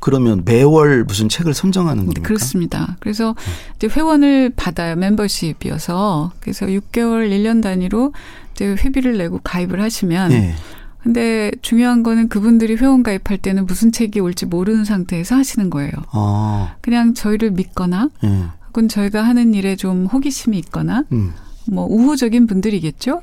그러면 0.04 0.42
매월 0.44 1.06
무슨 1.06 1.30
책을 1.30 1.54
선정하는 1.54 2.04
겁니까? 2.04 2.24
그렇습니다. 2.24 2.98
그래서 3.00 3.36
이제 3.78 3.88
회원을 3.88 4.52
받아요. 4.54 4.98
멤버십이어서. 4.98 6.34
그래서 6.42 6.66
6개월, 6.66 7.30
1년 7.30 7.64
단위로 7.64 8.12
이제 8.52 8.76
회비를 8.84 9.18
내고 9.18 9.40
가입을 9.42 9.82
하시면 9.82 10.30
네. 10.32 10.56
근데 11.02 11.52
중요한 11.62 12.04
거는 12.04 12.28
그분들이 12.28 12.76
회원 12.76 13.02
가입할 13.02 13.38
때는 13.38 13.66
무슨 13.66 13.94
책이 13.94 14.20
올지 14.20 14.46
모르는 14.46 14.84
상태에서 14.84 15.36
하시는 15.36 15.70
거예요. 15.70 15.94
아. 16.12 16.76
그냥 16.82 17.14
저희를 17.14 17.52
믿거나 17.52 18.10
네. 18.22 18.44
혹은 18.68 18.90
저희가 18.90 19.22
하는 19.22 19.54
일에 19.54 19.78
좀 19.78 20.06
호기심이 20.08 20.58
있거나 20.60 21.06
음. 21.14 21.32
뭐 21.72 21.86
우호적인 21.86 22.48
분들이겠죠. 22.48 23.22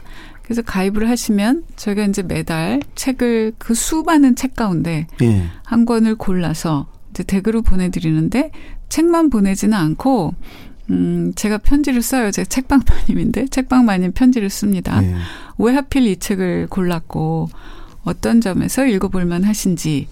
그래서 0.50 0.62
가입을 0.62 1.09
하시면 1.09 1.62
저희가 1.76 2.07
이제 2.07 2.25
매달 2.25 2.80
책을 2.97 3.52
그 3.57 3.73
수많은 3.73 4.35
책 4.35 4.57
가운데 4.57 5.07
예. 5.23 5.45
한 5.62 5.87
권을 5.87 6.16
골라서 6.16 6.88
이제 7.11 7.23
댁으로 7.23 7.62
보내드리는데 7.62 8.50
책만 8.88 9.30
보내지는 9.30 9.78
않고 9.78 10.35
음, 10.90 11.33
제가 11.37 11.59
편지를 11.59 12.02
써요. 12.02 12.33
제가 12.33 12.47
책방 12.47 12.80
마님인데 12.85 13.47
책방 13.47 13.85
마님 13.85 14.11
편지를 14.11 14.50
씁니다. 14.50 15.00
예. 15.04 15.14
왜 15.59 15.73
하필 15.73 16.09
이 16.09 16.16
책을 16.16 16.66
골랐고 16.69 17.49
어떤 18.02 18.40
점에서 18.40 18.85
읽어볼 18.85 19.26
만 19.26 19.45
하신지 19.45 20.09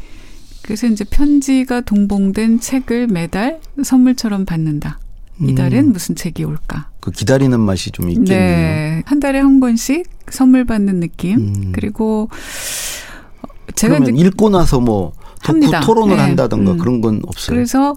그래서 0.62 0.86
이제 0.86 1.02
편지가 1.02 1.80
동봉된 1.80 2.60
책을 2.60 3.08
매달 3.08 3.60
선물처럼 3.82 4.44
받는다. 4.44 5.00
이달엔 5.40 5.86
음. 5.86 5.92
무슨 5.92 6.14
책이 6.14 6.44
올까? 6.44 6.90
그 7.00 7.10
기다리는 7.10 7.58
맛이 7.58 7.90
좀 7.90 8.10
있겠네요. 8.10 8.38
네. 8.38 9.02
한 9.06 9.20
달에 9.20 9.40
한 9.40 9.60
권씩 9.60 10.06
선물 10.30 10.64
받는 10.64 11.00
느낌. 11.00 11.38
음. 11.38 11.72
그리고 11.72 12.28
제가 13.74 13.98
그러면 13.98 14.16
읽고 14.16 14.50
나서 14.50 14.80
뭐 14.80 15.12
합니다. 15.40 15.80
토론을 15.80 16.16
네. 16.16 16.22
한다던가 16.22 16.72
음. 16.72 16.78
그런 16.78 17.00
건 17.00 17.20
없어요. 17.24 17.54
그래서 17.54 17.96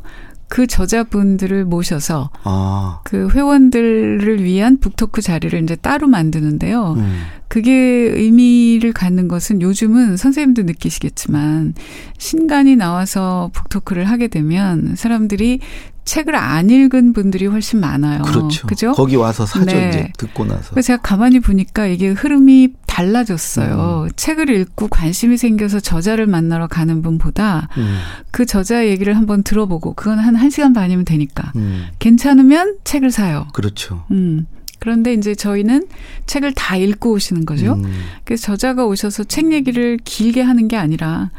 그 0.51 0.67
저자분들을 0.67 1.63
모셔서 1.63 2.29
아. 2.43 2.99
그 3.05 3.29
회원들을 3.29 4.43
위한 4.43 4.79
북토크 4.79 5.21
자리를 5.21 5.63
이제 5.63 5.77
따로 5.77 6.07
만드는데요. 6.07 6.95
음. 6.97 7.21
그게 7.47 7.71
의미를 7.73 8.91
갖는 8.91 9.29
것은 9.29 9.61
요즘은 9.61 10.17
선생님도 10.17 10.63
느끼시겠지만 10.63 11.73
신간이 12.17 12.75
나와서 12.75 13.49
북토크를 13.53 14.03
하게 14.03 14.27
되면 14.27 14.95
사람들이 14.97 15.61
책을 16.03 16.35
안 16.35 16.69
읽은 16.69 17.13
분들이 17.13 17.45
훨씬 17.45 17.79
많아요. 17.79 18.23
그렇죠. 18.23 18.67
그죠? 18.67 18.91
거기 18.93 19.15
와서 19.15 19.45
사죠 19.45 19.65
네. 19.65 19.89
이제 19.89 20.13
듣고 20.17 20.45
나서. 20.45 20.71
그래서 20.71 20.87
제가 20.87 21.01
가만히 21.01 21.39
보니까 21.39 21.85
이게 21.87 22.09
흐름이 22.09 22.73
달라졌어요. 22.87 24.07
음. 24.07 24.11
책을 24.15 24.49
읽고 24.49 24.87
관심이 24.89 25.37
생겨서 25.37 25.79
저자를 25.79 26.27
만나러 26.27 26.67
가는 26.67 27.01
분보다 27.01 27.69
음. 27.77 27.99
그 28.31 28.45
저자 28.45 28.87
얘기를 28.87 29.15
한번 29.15 29.43
들어보고 29.43 29.93
그건 29.93 30.19
한 30.19 30.35
1시간 30.35 30.73
반이면 30.73 31.05
되니까 31.05 31.51
음. 31.55 31.87
괜찮으면 31.99 32.77
책을 32.83 33.11
사요. 33.11 33.47
그렇죠. 33.53 34.03
음. 34.11 34.45
그런데 34.79 35.13
이제 35.13 35.35
저희는 35.35 35.85
책을 36.25 36.53
다 36.53 36.75
읽고 36.75 37.11
오시는 37.11 37.45
거죠. 37.45 37.73
음. 37.73 37.93
그래서 38.25 38.47
저자가 38.47 38.85
오셔서 38.85 39.25
책 39.25 39.53
얘기를 39.53 39.99
길게 40.03 40.41
하는 40.41 40.67
게 40.67 40.75
아니라 40.75 41.29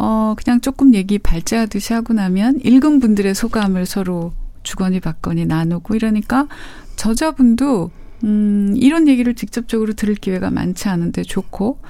어, 0.00 0.34
그냥 0.36 0.60
조금 0.60 0.94
얘기 0.94 1.18
발제하듯이 1.18 1.92
하고 1.92 2.14
나면 2.14 2.60
읽은 2.64 3.00
분들의 3.00 3.34
소감을 3.34 3.84
서로 3.84 4.32
주거니 4.62 5.00
받거니 5.00 5.44
나누고 5.46 5.96
이러니까 5.96 6.46
저자분도 6.94 7.90
음, 8.24 8.74
이런 8.76 9.08
얘기를 9.08 9.34
직접적으로 9.34 9.94
들을 9.94 10.14
기회가 10.14 10.50
많지 10.50 10.88
않은데 10.88 11.22
좋고 11.22 11.80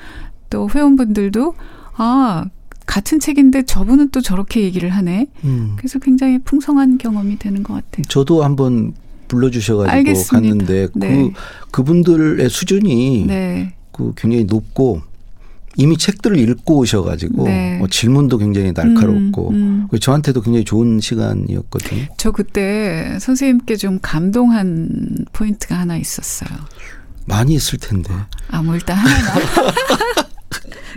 또 0.48 0.68
회원분들도 0.74 1.54
아, 1.96 2.46
같은 2.86 3.20
책인데 3.20 3.64
저분은 3.64 4.08
또 4.08 4.22
저렇게 4.22 4.62
얘기를 4.62 4.88
하네. 4.88 5.26
음. 5.44 5.74
그래서 5.76 5.98
굉장히 5.98 6.38
풍성한 6.38 6.96
경험이 6.96 7.38
되는 7.38 7.62
것 7.62 7.74
같아요. 7.74 8.04
저도 8.08 8.42
한번 8.42 8.94
불러주셔가지고 9.28 9.92
알겠습니다. 9.92 10.48
갔는데 10.48 10.88
네. 10.94 11.30
그 11.30 11.32
그분들의 11.70 12.48
수준이 12.48 13.26
네. 13.26 13.74
그 13.92 14.14
굉장히 14.16 14.44
높고 14.44 15.02
이미 15.76 15.96
책들을 15.96 16.36
읽고 16.38 16.78
오셔가지고 16.78 17.44
네. 17.44 17.78
뭐 17.78 17.88
질문도 17.88 18.38
굉장히 18.38 18.72
날카롭고 18.72 19.50
음, 19.50 19.88
음. 19.92 19.98
저한테도 19.98 20.42
굉장히 20.42 20.64
좋은 20.64 21.00
시간이었거든요. 21.00 22.06
저 22.16 22.30
그때 22.32 23.16
선생님께 23.20 23.76
좀 23.76 23.98
감동한 24.02 25.24
포인트가 25.32 25.78
하나 25.78 25.96
있었어요. 25.96 26.50
많이 27.26 27.54
있을 27.54 27.78
텐데. 27.78 28.12
아, 28.50 28.62
뭐 28.62 28.74
일단 28.74 28.96
하나. 28.96 29.34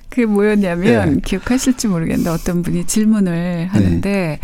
그게 0.10 0.26
뭐였냐면 0.26 1.16
네. 1.16 1.22
기억하실지 1.24 1.88
모르겠는데 1.88 2.30
어떤 2.30 2.64
분이 2.64 2.86
질문을 2.86 3.68
하는데 3.72 4.10
네. 4.10 4.40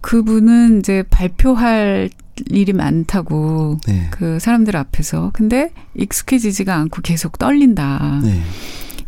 그분은 0.00 0.80
이제 0.80 1.04
발표할 1.10 2.10
일이 2.50 2.72
많다고 2.72 3.78
네. 3.86 4.08
그 4.10 4.38
사람들 4.38 4.76
앞에서 4.76 5.30
근데 5.32 5.72
익숙해지지가 5.94 6.74
않고 6.74 7.02
계속 7.02 7.38
떨린다. 7.38 8.20
네. 8.22 8.40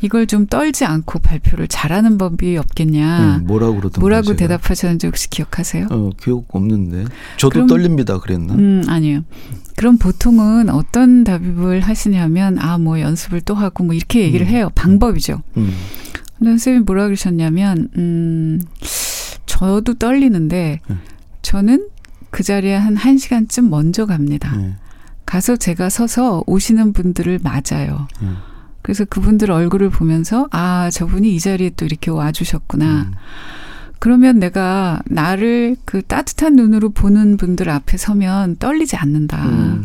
이걸 0.01 0.27
좀 0.27 0.47
떨지 0.47 0.85
않고 0.85 1.19
발표를 1.19 1.67
잘하는 1.67 2.19
법이 2.19 2.57
없겠냐. 2.57 3.39
음, 3.41 3.47
뭐라고 3.47 3.77
그러던 3.77 4.01
뭐라고 4.01 4.37
대답하셨는지 4.37 5.07
혹시 5.09 5.29
기억하세요? 5.29 5.89
어, 5.91 6.11
기억 6.23 6.47
없는데. 6.51 7.07
저도 7.37 7.51
그럼, 7.51 7.67
떨립니다. 7.67 8.19
그랬나? 8.19 8.55
음, 8.55 8.85
아니요. 8.87 9.25
그럼 9.77 9.99
보통은 9.99 10.69
어떤 10.71 11.25
답을 11.25 11.81
하시냐면 11.81 12.59
아, 12.59 12.79
뭐 12.79 13.01
연습을 13.01 13.41
또 13.41 13.55
하고 13.55 13.85
뭐 13.85 13.95
이렇게 13.95 14.23
얘기를 14.23 14.47
음. 14.47 14.51
해요. 14.51 14.71
방법이죠. 14.75 15.43
음. 15.57 15.73
근데 16.39 16.51
선생님이 16.53 16.85
뭐라 16.85 17.07
그러셨냐면 17.07 17.89
음, 17.97 18.61
저도 19.47 19.95
떨리는데 19.95 20.81
음. 20.91 21.01
저는 21.43 21.89
그 22.31 22.43
자리에 22.43 22.75
한 22.75 22.95
1시간쯤 22.95 23.69
먼저 23.69 24.07
갑니다. 24.07 24.55
음. 24.57 24.77
가서 25.27 25.57
제가 25.57 25.91
서서 25.91 26.43
오시는 26.47 26.93
분들을 26.93 27.41
맞아요. 27.43 28.09
음. 28.23 28.37
그래서 28.83 29.05
그분들 29.05 29.51
얼굴을 29.51 29.91
보면서 29.91 30.49
아 30.51 30.89
저분이 30.91 31.35
이 31.35 31.39
자리에 31.41 31.71
또 31.77 31.85
이렇게 31.85 32.11
와 32.11 32.33
주셨구나. 32.33 33.03
음. 33.03 33.13
그러면 33.99 34.39
내가 34.39 35.03
나를 35.07 35.77
그 35.85 36.03
따뜻한 36.03 36.57
눈으로 36.57 36.91
보는 36.91 37.37
분들 37.37 37.69
앞에 37.69 37.97
서면 37.97 38.57
떨리지 38.57 38.97
않는다. 38.97 39.45
음. 39.45 39.85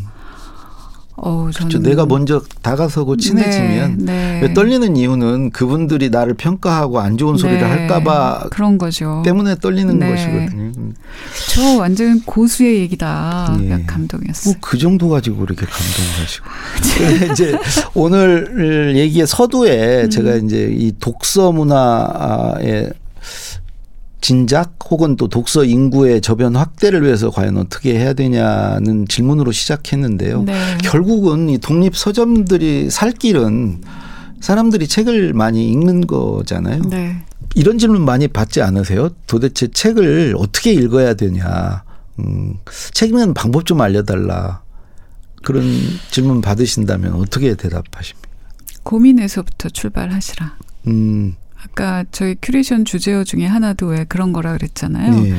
어, 1.15 1.49
그렇죠. 1.53 1.79
내가 1.79 2.05
먼저 2.05 2.41
다가서고 2.61 3.17
친해지면 3.17 3.97
네, 3.99 4.41
네. 4.41 4.53
떨리는 4.53 4.97
이유는 4.97 5.51
그분들이 5.51 6.09
나를 6.09 6.33
평가하고 6.33 6.99
안 6.99 7.17
좋은 7.17 7.37
소리를 7.37 7.59
네, 7.61 7.65
할까봐 7.65 8.47
그런 8.49 8.77
거죠. 8.77 9.21
때문에 9.23 9.55
떨리는 9.59 9.99
네. 9.99 10.09
것이거든요. 10.09 10.71
저 11.49 11.77
완전 11.77 12.19
고수의 12.21 12.79
얘기다. 12.81 13.57
예. 13.61 13.83
감동이었어요. 13.85 14.53
뭐 14.53 14.59
그 14.61 14.77
정도 14.79 15.07
가지고 15.09 15.37
그렇게 15.45 15.65
감동을 15.67 16.11
하시고 16.23 17.29
이제 17.31 17.57
오늘 17.93 18.95
얘기의 18.97 19.27
서두에 19.27 20.05
음. 20.05 20.09
제가 20.09 20.35
이제 20.37 20.73
이 20.75 20.93
독서 20.99 21.51
문화의 21.51 22.91
진작 24.23 24.77
혹은 24.89 25.17
또 25.17 25.27
독서 25.27 25.65
인구의 25.65 26.21
저변 26.21 26.55
확대를 26.55 27.03
위해서 27.03 27.29
과연 27.29 27.57
어떻게 27.57 27.99
해야 27.99 28.13
되냐는 28.13 29.05
질문으로 29.05 29.51
시작했는데요. 29.51 30.43
네. 30.43 30.77
결국은 30.81 31.49
이 31.49 31.57
독립 31.57 31.93
서점들이 31.93 32.89
살 32.89 33.11
길은 33.11 33.81
사람들이 34.39 34.87
책을 34.87 35.33
많이 35.33 35.67
읽는 35.67 36.07
거잖아요. 36.07 36.83
네. 36.83 37.17
이런 37.53 37.77
질문 37.77 38.05
많이 38.05 38.29
받지 38.29 38.61
않으세요? 38.61 39.09
도대체 39.27 39.67
책을 39.67 40.35
어떻게 40.37 40.71
읽어야 40.71 41.15
되냐. 41.15 41.83
음, 42.19 42.53
책 42.93 43.09
읽는 43.09 43.33
방법 43.33 43.65
좀 43.65 43.81
알려달라. 43.81 44.61
그런 45.43 45.65
질문 46.11 46.39
받으신다면 46.39 47.15
어떻게 47.15 47.55
대답하십니까? 47.55 48.29
고민에서부터 48.83 49.67
출발하시라. 49.67 50.57
음. 50.87 51.35
아까 51.65 52.03
저희 52.11 52.35
큐레이션 52.41 52.85
주제어 52.85 53.23
중에 53.23 53.45
하나도 53.45 53.87
왜 53.87 54.05
그런 54.05 54.33
거라 54.33 54.53
그랬잖아요. 54.53 55.21
네. 55.21 55.33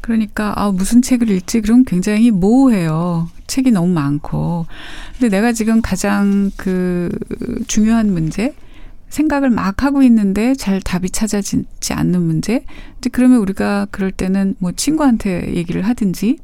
그러니까 0.00 0.52
아 0.56 0.70
무슨 0.70 1.00
책을 1.00 1.30
읽지 1.30 1.60
그럼 1.60 1.84
굉장히 1.84 2.30
모호해요. 2.30 3.30
책이 3.46 3.70
너무 3.70 3.88
많고. 3.92 4.66
근데 5.18 5.34
내가 5.34 5.52
지금 5.52 5.80
가장 5.80 6.50
그 6.56 7.10
중요한 7.68 8.12
문제 8.12 8.54
생각을 9.10 9.50
막 9.50 9.82
하고 9.82 10.02
있는데 10.02 10.54
잘 10.54 10.80
답이 10.80 11.10
찾아지지 11.10 11.92
않는 11.92 12.22
문제. 12.22 12.64
이제 12.98 13.10
그러면 13.10 13.38
우리가 13.38 13.86
그럴 13.90 14.10
때는 14.10 14.56
뭐 14.58 14.72
친구한테 14.72 15.54
얘기를 15.54 15.82
하든지 15.82 16.38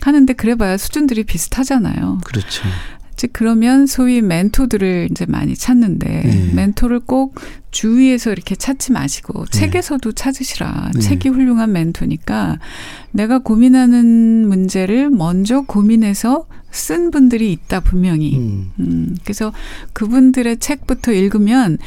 하는데 0.00 0.32
그래봐야 0.32 0.76
수준들이 0.76 1.24
비슷하잖아요. 1.24 2.18
그렇죠. 2.24 2.64
즉 3.18 3.30
그러면 3.32 3.88
소위 3.88 4.22
멘토들을 4.22 5.08
이제 5.10 5.26
많이 5.26 5.56
찾는데 5.56 6.08
네. 6.08 6.52
멘토를 6.54 7.00
꼭 7.00 7.34
주위에서 7.72 8.30
이렇게 8.30 8.54
찾지 8.54 8.92
마시고 8.92 9.44
네. 9.44 9.58
책에서도 9.58 10.12
찾으시라. 10.12 10.92
네. 10.94 11.00
책이 11.00 11.28
훌륭한 11.28 11.72
멘토니까 11.72 12.60
내가 13.10 13.40
고민하는 13.40 14.46
문제를 14.48 15.10
먼저 15.10 15.62
고민해서 15.62 16.46
쓴 16.70 17.10
분들이 17.10 17.50
있다 17.50 17.80
분명히. 17.80 18.38
음. 18.38 18.70
음. 18.78 19.16
그래서 19.24 19.52
그분들의 19.94 20.58
책부터 20.58 21.10
읽으면 21.10 21.78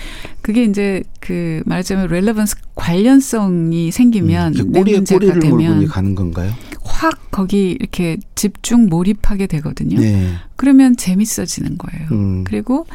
그게 0.42 0.66
이제 0.66 1.02
그 1.22 1.62
말하자면 1.66 2.10
렐레번스 2.10 2.58
관련성이 2.76 3.92
생기면 3.92 4.56
음. 4.58 4.72
꼬리에 4.74 5.00
꼬리를 5.00 5.40
되면 5.40 5.88
가는 5.88 6.14
건가요? 6.14 6.52
확 7.02 7.32
거기 7.32 7.72
이렇게 7.72 8.18
집중 8.36 8.86
몰입하게 8.86 9.48
되거든요. 9.48 10.00
네. 10.00 10.34
그러면 10.56 10.96
재밌어지는 10.96 11.80
거예요. 11.80 12.08
음. 12.12 12.44
그리고 12.44 12.86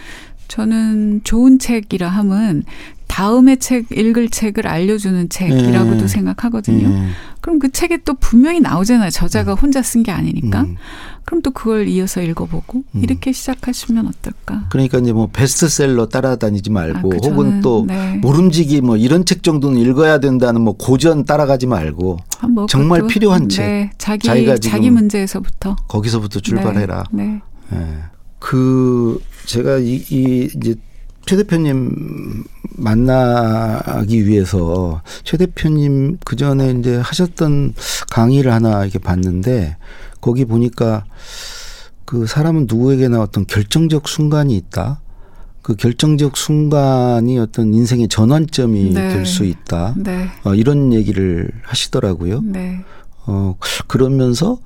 저는 0.46 1.22
좋은 1.24 1.58
책이라 1.58 2.08
함은 2.08 2.62
다음에 3.08 3.56
책 3.56 3.90
읽을 3.90 4.28
책을 4.28 4.68
알려주는 4.68 5.28
책이라고도 5.28 6.02
네. 6.02 6.06
생각하거든요. 6.06 6.88
네. 6.88 7.08
그럼 7.46 7.60
그 7.60 7.70
책에 7.70 7.98
또 7.98 8.14
분명히 8.14 8.58
나오잖아요. 8.58 9.10
저자가 9.10 9.52
음. 9.52 9.56
혼자 9.56 9.80
쓴 9.80 10.02
게 10.02 10.10
아니니까. 10.10 10.62
음. 10.62 10.74
그럼 11.24 11.42
또 11.42 11.52
그걸 11.52 11.86
이어서 11.86 12.20
읽어보고 12.20 12.82
음. 12.92 13.02
이렇게 13.04 13.30
시작하시면 13.30 14.08
어떨까? 14.08 14.66
그러니까 14.68 14.98
이제 14.98 15.12
뭐 15.12 15.28
베스트셀러 15.32 16.08
따라다니지 16.08 16.70
말고 16.70 17.12
아, 17.12 17.16
혹은 17.22 17.60
또 17.60 17.84
네. 17.86 18.16
모름지기 18.16 18.80
뭐 18.80 18.96
이런 18.96 19.24
책 19.24 19.44
정도는 19.44 19.78
읽어야 19.78 20.18
된다는 20.18 20.60
뭐 20.62 20.74
고전 20.76 21.24
따라가지 21.24 21.68
말고 21.68 22.18
아, 22.40 22.48
뭐 22.48 22.66
정말 22.66 23.06
필요한 23.06 23.48
책. 23.48 23.62
네. 23.64 23.90
자기 23.96 24.26
자기가 24.26 24.58
자기 24.58 24.90
문제에서부터 24.90 25.76
거기서부터 25.86 26.40
출발해라. 26.40 27.04
네. 27.12 27.40
네. 27.70 27.78
네. 27.78 27.98
그 28.40 29.22
제가 29.44 29.78
이, 29.78 30.02
이 30.10 30.50
이제 30.56 30.74
최 31.26 31.36
대표님 31.36 32.44
만나기 32.76 34.26
위해서 34.26 35.02
최 35.24 35.36
대표님 35.36 36.18
그 36.24 36.36
전에 36.36 36.70
이제 36.70 36.96
하셨던 36.96 37.74
강의를 38.10 38.52
하나 38.52 38.84
이렇게 38.84 39.00
봤는데 39.00 39.76
거기 40.20 40.44
보니까 40.44 41.04
그 42.04 42.26
사람은 42.26 42.66
누구에게나 42.68 43.20
어떤 43.20 43.44
결정적 43.44 44.06
순간이 44.06 44.56
있다. 44.56 45.00
그 45.62 45.74
결정적 45.74 46.36
순간이 46.36 47.40
어떤 47.40 47.74
인생의 47.74 48.06
전환점이 48.06 48.92
네. 48.94 49.08
될수 49.08 49.44
있다. 49.44 49.94
네. 49.96 50.28
어, 50.44 50.54
이런 50.54 50.92
얘기를 50.92 51.50
하시더라고요. 51.64 52.40
네. 52.44 52.84
어, 53.26 53.56
그러면서 53.88 54.60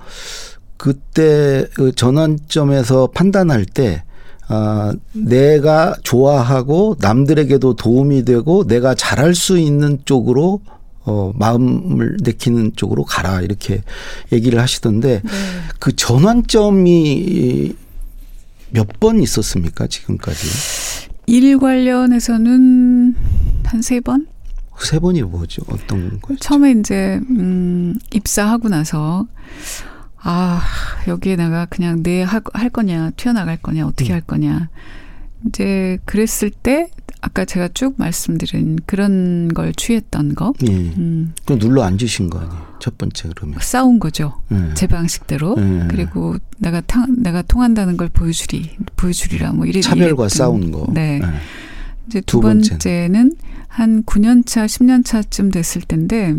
그때 0.76 1.66
그 1.72 1.94
전환점에서 1.94 3.08
판단할 3.14 3.64
때 3.64 4.04
아, 4.52 4.92
내가 5.12 5.94
좋아하고 6.02 6.96
남들에게도 7.00 7.74
도움이 7.76 8.24
되고 8.24 8.64
내가 8.66 8.94
잘할 8.96 9.34
수 9.36 9.58
있는 9.58 9.98
쪽으로 10.04 10.60
어, 11.04 11.32
마음을 11.36 12.16
내키는 12.22 12.72
쪽으로 12.74 13.04
가라 13.04 13.42
이렇게 13.42 13.82
얘기를 14.32 14.60
하시던데 14.60 15.22
네. 15.24 15.30
그 15.78 15.94
전환점이 15.94 17.74
몇 18.72 18.86
번 19.00 19.20
있었습니까 19.22 19.86
지금까지? 19.86 20.46
일 21.26 21.58
관련해서는 21.58 23.14
한 23.64 23.82
세 23.82 24.00
번? 24.00 24.26
세 24.80 24.98
번이 24.98 25.22
뭐죠? 25.22 25.62
어떤 25.68 26.20
거죠? 26.20 26.36
처음에 26.40 26.72
이제 26.72 27.20
음, 27.30 27.94
입사하고 28.12 28.68
나서 28.68 29.26
아, 30.22 30.62
여기에 31.08 31.36
내가 31.36 31.66
그냥 31.66 32.02
내할 32.02 32.42
거냐, 32.72 33.10
튀어나갈 33.16 33.56
거냐, 33.56 33.86
어떻게 33.86 34.12
음. 34.12 34.14
할 34.14 34.20
거냐. 34.20 34.68
이제 35.46 35.98
그랬을 36.04 36.50
때 36.50 36.90
아까 37.22 37.44
제가 37.44 37.68
쭉 37.74 37.94
말씀드린 37.96 38.78
그런 38.86 39.48
걸 39.48 39.72
취했던 39.74 40.34
거. 40.34 40.52
예. 40.66 40.72
음. 40.72 41.34
그 41.46 41.58
눌러 41.58 41.82
앉으신 41.82 42.30
거 42.30 42.38
아니에요? 42.40 42.76
첫 42.78 42.96
번째 42.98 43.30
그러면. 43.34 43.58
싸운 43.60 43.98
거죠. 43.98 44.40
예. 44.52 44.74
제 44.74 44.86
방식대로. 44.86 45.56
예. 45.58 45.86
그리고 45.88 46.36
내가 46.58 46.80
타, 46.82 47.04
내가 47.06 47.42
통한다는 47.42 47.96
걸 47.96 48.08
보여주리, 48.08 48.76
보여주리라 48.96 49.52
뭐 49.52 49.66
이래. 49.66 49.80
차별과 49.80 50.28
싸운 50.28 50.70
거. 50.70 50.86
네. 50.92 51.20
예. 51.22 51.28
이제 52.06 52.20
두, 52.22 52.36
두 52.36 52.40
번째는 52.40 53.34
한 53.68 54.02
9년 54.04 54.44
차, 54.46 54.66
10년 54.66 55.04
차쯤 55.04 55.50
됐을 55.50 55.82
텐데 55.82 56.34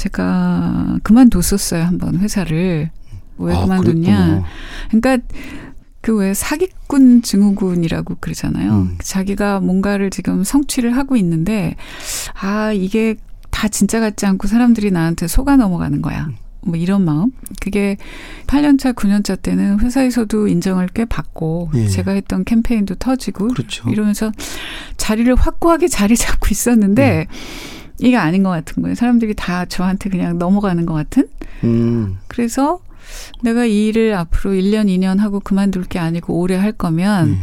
제가 0.00 0.98
그만뒀었어요 1.02 1.84
한번 1.84 2.18
회사를 2.18 2.90
왜 3.36 3.54
아, 3.54 3.60
그만뒀냐? 3.60 4.44
그러니까 4.90 5.18
그 6.00 6.16
왜 6.16 6.32
사기꾼 6.32 7.22
증후군이라고 7.22 8.16
그러잖아요. 8.20 8.72
음. 8.72 8.98
자기가 9.02 9.60
뭔가를 9.60 10.10
지금 10.10 10.44
성취를 10.44 10.96
하고 10.96 11.16
있는데 11.16 11.76
아 12.40 12.72
이게 12.72 13.16
다 13.50 13.68
진짜 13.68 14.00
같지 14.00 14.24
않고 14.26 14.48
사람들이 14.48 14.90
나한테 14.90 15.28
속아 15.28 15.56
넘어가는 15.56 16.00
거야. 16.00 16.28
뭐 16.62 16.76
이런 16.76 17.04
마음. 17.04 17.32
그게 17.60 17.96
8년차, 18.46 18.94
9년차 18.94 19.40
때는 19.40 19.80
회사에서도 19.80 20.48
인정을 20.48 20.88
꽤 20.94 21.04
받고 21.04 21.70
예. 21.74 21.88
제가 21.88 22.12
했던 22.12 22.44
캠페인도 22.44 22.96
터지고 22.96 23.48
그렇죠. 23.48 23.88
이러면서 23.88 24.30
자리를 24.96 25.34
확고하게 25.34 25.88
자리 25.88 26.16
잡고 26.16 26.48
있었는데 26.50 27.26
음. 27.30 27.79
이게 28.00 28.16
아닌 28.16 28.42
것 28.42 28.50
같은 28.50 28.82
거예요. 28.82 28.94
사람들이 28.94 29.34
다 29.34 29.64
저한테 29.64 30.10
그냥 30.10 30.38
넘어가는 30.38 30.84
것 30.86 30.94
같은. 30.94 31.28
음. 31.64 32.18
그래서 32.28 32.80
내가 33.42 33.64
이 33.64 33.88
일을 33.88 34.14
앞으로 34.14 34.52
1년, 34.52 34.86
2년 34.86 35.18
하고 35.18 35.40
그만둘 35.40 35.84
게 35.84 35.98
아니고 35.98 36.38
오래 36.38 36.56
할 36.56 36.72
거면 36.72 37.28
음. 37.28 37.40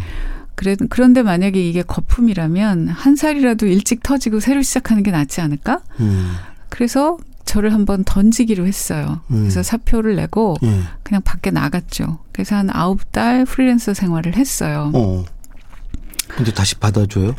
그래, 0.55 0.75
그런데 0.89 1.21
만약에 1.21 1.61
이게 1.67 1.83
거품이라면 1.83 2.87
한 2.87 3.15
살이라도 3.15 3.67
일찍 3.67 4.01
터지고 4.01 4.39
새로 4.39 4.63
시작하는 4.63 5.03
게 5.03 5.11
낫지 5.11 5.39
않을까? 5.39 5.81
음. 5.99 6.31
그래서 6.69 7.17
저를 7.45 7.73
한번 7.73 8.03
던지기로 8.03 8.65
했어요. 8.65 9.21
음. 9.29 9.41
그래서 9.41 9.61
사표를 9.61 10.15
내고 10.15 10.57
음. 10.63 10.85
그냥 11.03 11.21
밖에 11.21 11.51
나갔죠. 11.51 12.19
그래서 12.31 12.55
한 12.55 12.69
아홉 12.71 13.11
달 13.11 13.45
프리랜서 13.45 13.93
생활을 13.93 14.35
했어요. 14.35 14.91
어. 14.95 15.23
근데 16.27 16.51
다시 16.51 16.75
받아줘요? 16.75 17.35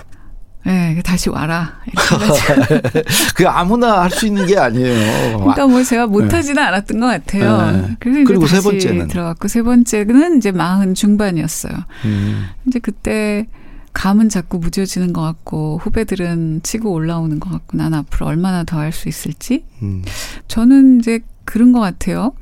네, 0.64 1.00
다시 1.02 1.30
와라. 1.30 1.78
그 3.34 3.48
아무나 3.48 4.02
할 4.02 4.10
수 4.10 4.26
있는 4.26 4.46
게 4.46 4.56
아니에요. 4.58 5.38
그러니까 5.38 5.66
뭐 5.66 5.82
제가 5.82 6.06
못하지는 6.06 6.56
네. 6.56 6.68
않았던 6.68 7.00
것 7.00 7.06
같아요. 7.06 7.72
네. 7.72 7.96
그래서 8.00 8.24
그리고 8.26 8.46
세 8.46 8.60
번째는 8.60 9.08
들어갔고 9.08 9.48
세 9.48 9.62
번째는 9.62 10.38
이제 10.38 10.50
마흔 10.50 10.94
중반이었어요. 10.94 11.72
음. 12.04 12.46
이제 12.66 12.78
그때 12.80 13.46
감은 13.94 14.28
자꾸 14.28 14.58
무뎌지는 14.58 15.12
것 15.12 15.22
같고 15.22 15.78
후배들은 15.82 16.60
치고 16.62 16.92
올라오는 16.92 17.40
것 17.40 17.50
같고 17.50 17.76
난 17.76 17.94
앞으로 17.94 18.26
얼마나 18.26 18.64
더 18.64 18.78
할 18.78 18.92
수 18.92 19.08
있을지. 19.08 19.64
음. 19.82 20.02
저는 20.48 20.98
이제 21.00 21.20
그런 21.44 21.72
것 21.72 21.80
같아요. 21.80 22.32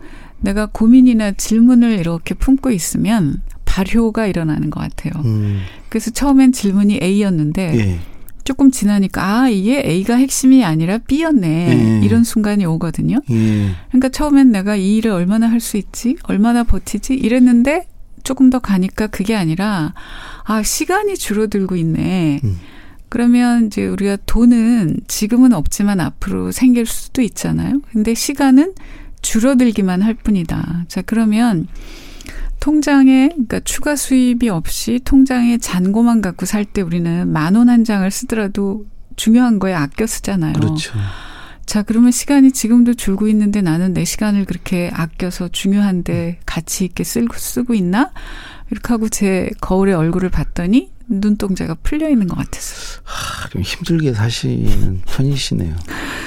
내가 0.41 0.67
고민이나 0.67 1.33
질문을 1.33 1.93
이렇게 1.99 2.35
품고 2.35 2.71
있으면 2.71 3.41
발효가 3.77 4.27
일어나는 4.27 4.71
것 4.71 4.81
같아요. 4.81 5.13
음. 5.27 5.61
그래서 5.91 6.11
처음엔 6.11 6.53
질문이 6.53 6.99
A였는데 7.03 7.79
예. 7.79 7.99
조금 8.43 8.71
지나니까 8.71 9.23
아 9.43 9.49
이게 9.51 9.83
A가 9.85 10.15
핵심이 10.17 10.65
아니라 10.65 10.97
B였네 10.99 12.01
예. 12.01 12.07
이런 12.07 12.25
순간이 12.25 12.65
오거든요. 12.65 13.19
예. 13.31 13.71
그러니까 13.89 14.09
처음엔 14.09 14.51
내가 14.51 14.77
이 14.77 14.97
일을 14.97 15.11
얼마나 15.11 15.51
할 15.51 15.61
수 15.61 15.77
있지, 15.77 16.17
얼마나 16.25 16.63
버티지 16.65 17.15
이랬는데 17.15 17.87
조금 18.23 18.49
더 18.51 18.61
가니까 18.61 19.09
그게 19.09 19.35
아니라 19.37 19.93
아 20.45 20.63
시간이 20.63 21.17
줄어들고 21.17 21.77
있네. 21.77 22.41
음. 22.45 22.57
그러면 23.09 23.67
이제 23.67 23.87
우리가 23.87 24.17
돈은 24.27 25.01
지금은 25.07 25.53
없지만 25.53 26.01
앞으로 26.01 26.51
생길 26.51 26.87
수도 26.87 27.21
있잖아요. 27.23 27.81
근데 27.93 28.15
시간은 28.15 28.75
줄어들기만 29.23 30.03
할 30.03 30.15
뿐이다. 30.15 30.85
자 30.89 31.03
그러면 31.03 31.67
통장에 32.61 33.29
그러니까 33.31 33.61
추가 33.61 33.97
수입이 33.97 34.49
없이 34.49 35.01
통장에 35.05 35.59
잔고만 35.59 36.21
갖고 36.21 36.47
살 36.47 36.65
때 36.65 36.83
우리는 36.83 37.29
만 37.29 37.55
원 37.57 37.69
한 37.69 37.85
장을 37.85 38.09
쓰더라도 38.11 38.87
중요한 39.17 39.59
거에 39.59 39.73
아껴 39.75 40.07
쓰잖아요. 40.07 40.55
그렇죠. 40.55 40.93
자, 41.65 41.83
그러면 41.83 42.11
시간이 42.13 42.53
지금도 42.53 42.95
줄고 42.95 43.27
있는데 43.29 43.61
나는 43.63 43.93
내 43.93 44.05
시간을 44.05 44.45
그렇게 44.45 44.91
아껴서 44.93 45.49
중요한데 45.49 46.39
가치 46.47 46.85
있게 46.85 47.03
쓰고, 47.03 47.35
쓰고 47.37 47.75
있나? 47.75 48.11
이렇게 48.71 48.89
하고 48.89 49.09
제 49.09 49.51
거울에 49.61 49.93
얼굴을 49.93 50.29
봤더니 50.31 50.91
눈동자가 51.09 51.77
풀려 51.83 52.09
있는 52.09 52.27
것 52.29 52.37
같았어요. 52.37 53.01
하, 53.05 53.49
좀 53.49 53.63
힘들게 53.63 54.13
사시는 54.13 55.03
편이시네요. 55.07 55.75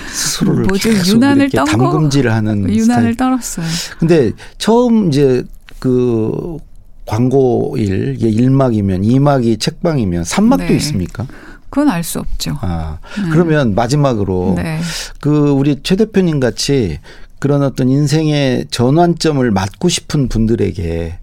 스스로를 0.07 0.65
뭐죠? 0.65 0.89
유난을 0.89 1.49
떤 1.49 1.65
담금질을 1.65 2.31
하는 2.33 2.63
유난을 2.69 2.83
스타일. 2.83 3.15
떨었어요. 3.15 3.65
근데 3.99 4.31
처음 4.57 5.09
이제 5.09 5.43
그 5.79 6.57
광고일, 7.05 8.17
일막이면 8.21 9.01
2막이 9.01 9.59
책방이면 9.59 10.23
3막도 10.23 10.67
네. 10.67 10.75
있습니까? 10.75 11.25
그건 11.69 11.89
알 11.89 12.03
수 12.03 12.19
없죠. 12.19 12.57
아, 12.61 12.99
네. 13.17 13.29
그러면 13.31 13.75
마지막으로 13.75 14.53
네. 14.57 14.79
그 15.19 15.49
우리 15.49 15.81
최 15.83 15.95
대표님 15.95 16.39
같이 16.39 16.99
그런 17.39 17.63
어떤 17.63 17.89
인생의 17.89 18.67
전환점을 18.69 19.49
맞고 19.51 19.87
싶은 19.89 20.27
분들에게 20.27 21.19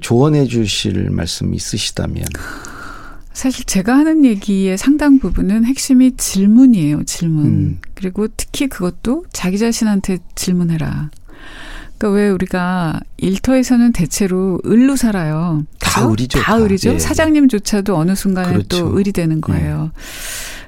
조언해 0.00 0.46
주실 0.46 1.10
말씀 1.10 1.54
있으시다면 1.54 2.24
사실 3.32 3.64
제가 3.64 3.96
하는 3.96 4.24
얘기의 4.24 4.78
상당 4.78 5.18
부분은 5.18 5.66
핵심이 5.66 6.16
질문이에요, 6.16 7.04
질문. 7.04 7.46
음. 7.46 7.78
그리고 7.94 8.28
특히 8.34 8.66
그것도 8.66 9.26
자기 9.30 9.58
자신한테 9.58 10.18
질문해라. 10.34 11.10
그러니까 11.98 12.10
왜 12.10 12.28
우리가 12.28 13.00
일터에서는 13.16 13.92
대체로 13.92 14.60
을로 14.66 14.96
살아요. 14.96 15.64
다 15.78 16.00
그렇죠? 16.00 16.12
을이죠. 16.12 16.40
다 16.40 16.56
을이죠. 16.62 16.94
예. 16.94 16.98
사장님조차도 16.98 17.96
어느 17.96 18.14
순간에 18.14 18.52
그렇죠. 18.52 18.68
또 18.68 18.96
을이 18.96 19.12
되는 19.12 19.40
거예요. 19.40 19.90
예. 19.94 20.00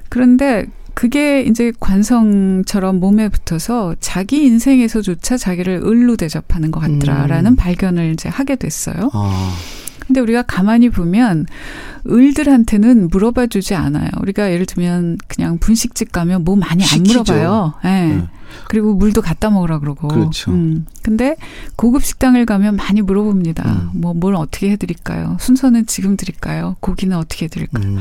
그런데 0.09 0.65
그게 0.95 1.43
이제 1.43 1.71
관성처럼 1.79 2.99
몸에 2.99 3.29
붙어서 3.29 3.95
자기 3.99 4.43
인생에서조차 4.43 5.37
자기를 5.37 5.83
을로 5.85 6.17
대접하는 6.17 6.71
것 6.71 6.79
같더라라는 6.81 7.53
음. 7.53 7.55
발견을 7.55 8.11
이제 8.11 8.27
하게 8.27 8.55
됐어요. 8.55 9.09
아. 9.13 9.55
근데 10.09 10.21
우리가 10.21 10.41
가만히 10.41 10.89
보면 10.89 11.45
을들한테는 12.09 13.09
물어봐 13.09 13.45
주지 13.45 13.75
않아요. 13.75 14.09
우리가 14.19 14.51
예를 14.51 14.65
들면 14.65 15.19
그냥 15.27 15.59
분식집 15.59 16.11
가면 16.11 16.43
뭐 16.43 16.55
많이 16.55 16.81
안 16.81 16.87
시키죠. 16.87 17.21
물어봐요. 17.21 17.73
예. 17.85 17.87
네. 17.87 18.15
네. 18.15 18.27
그리고 18.67 18.95
물도 18.95 19.21
갖다 19.21 19.51
먹으라 19.51 19.77
그러고. 19.77 20.07
그렇죠. 20.07 20.49
음. 20.49 20.87
근데 21.03 21.35
고급 21.75 22.03
식당을 22.03 22.47
가면 22.47 22.75
많이 22.75 23.03
물어봅니다. 23.03 23.71
음. 23.93 24.01
뭐뭘 24.01 24.33
어떻게 24.33 24.71
해 24.71 24.77
드릴까요? 24.77 25.37
순서는 25.39 25.85
지금 25.85 26.17
드릴까요? 26.17 26.75
고기는 26.79 27.15
어떻게 27.15 27.45
해 27.45 27.49
드릴까요? 27.49 27.83
음. 27.85 27.99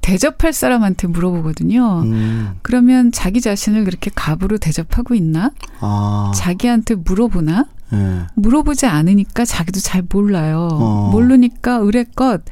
대접할 0.00 0.54
사람한테 0.54 1.08
물어보거든요. 1.08 2.00
음. 2.04 2.50
그러면 2.62 3.12
자기 3.12 3.42
자신을 3.42 3.84
그렇게 3.84 4.10
갑으로 4.14 4.56
대접하고 4.56 5.14
있나? 5.14 5.50
아. 5.80 6.32
자기한테 6.34 6.94
물어보나? 6.94 7.66
네. 7.92 8.20
물어보지 8.34 8.86
않으니까 8.86 9.44
자기도 9.44 9.80
잘 9.80 10.02
몰라요. 10.12 10.68
어. 10.72 11.10
모르니까 11.12 11.76
의뢰껏 11.76 12.42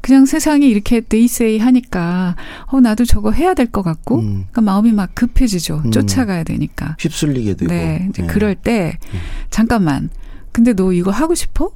그냥 0.00 0.24
세상이 0.26 0.66
이렇게 0.68 1.00
데이세이 1.00 1.58
하니까 1.58 2.34
어 2.66 2.80
나도 2.80 3.04
저거 3.04 3.30
해야 3.32 3.54
될 3.54 3.66
것 3.70 3.82
같고 3.82 4.16
음. 4.20 4.30
그러니까 4.50 4.60
마음이 4.62 4.92
막 4.92 5.14
급해지죠. 5.14 5.82
음. 5.84 5.90
쫓아가야 5.90 6.42
되니까. 6.44 6.96
휩쓸리게 6.98 7.54
되고. 7.54 7.72
네. 7.72 8.06
이제 8.10 8.22
네. 8.22 8.28
그럴 8.28 8.54
때 8.54 8.98
네. 9.12 9.18
잠깐만. 9.50 10.10
근데 10.52 10.72
너 10.72 10.92
이거 10.92 11.10
하고 11.12 11.34
싶어? 11.34 11.70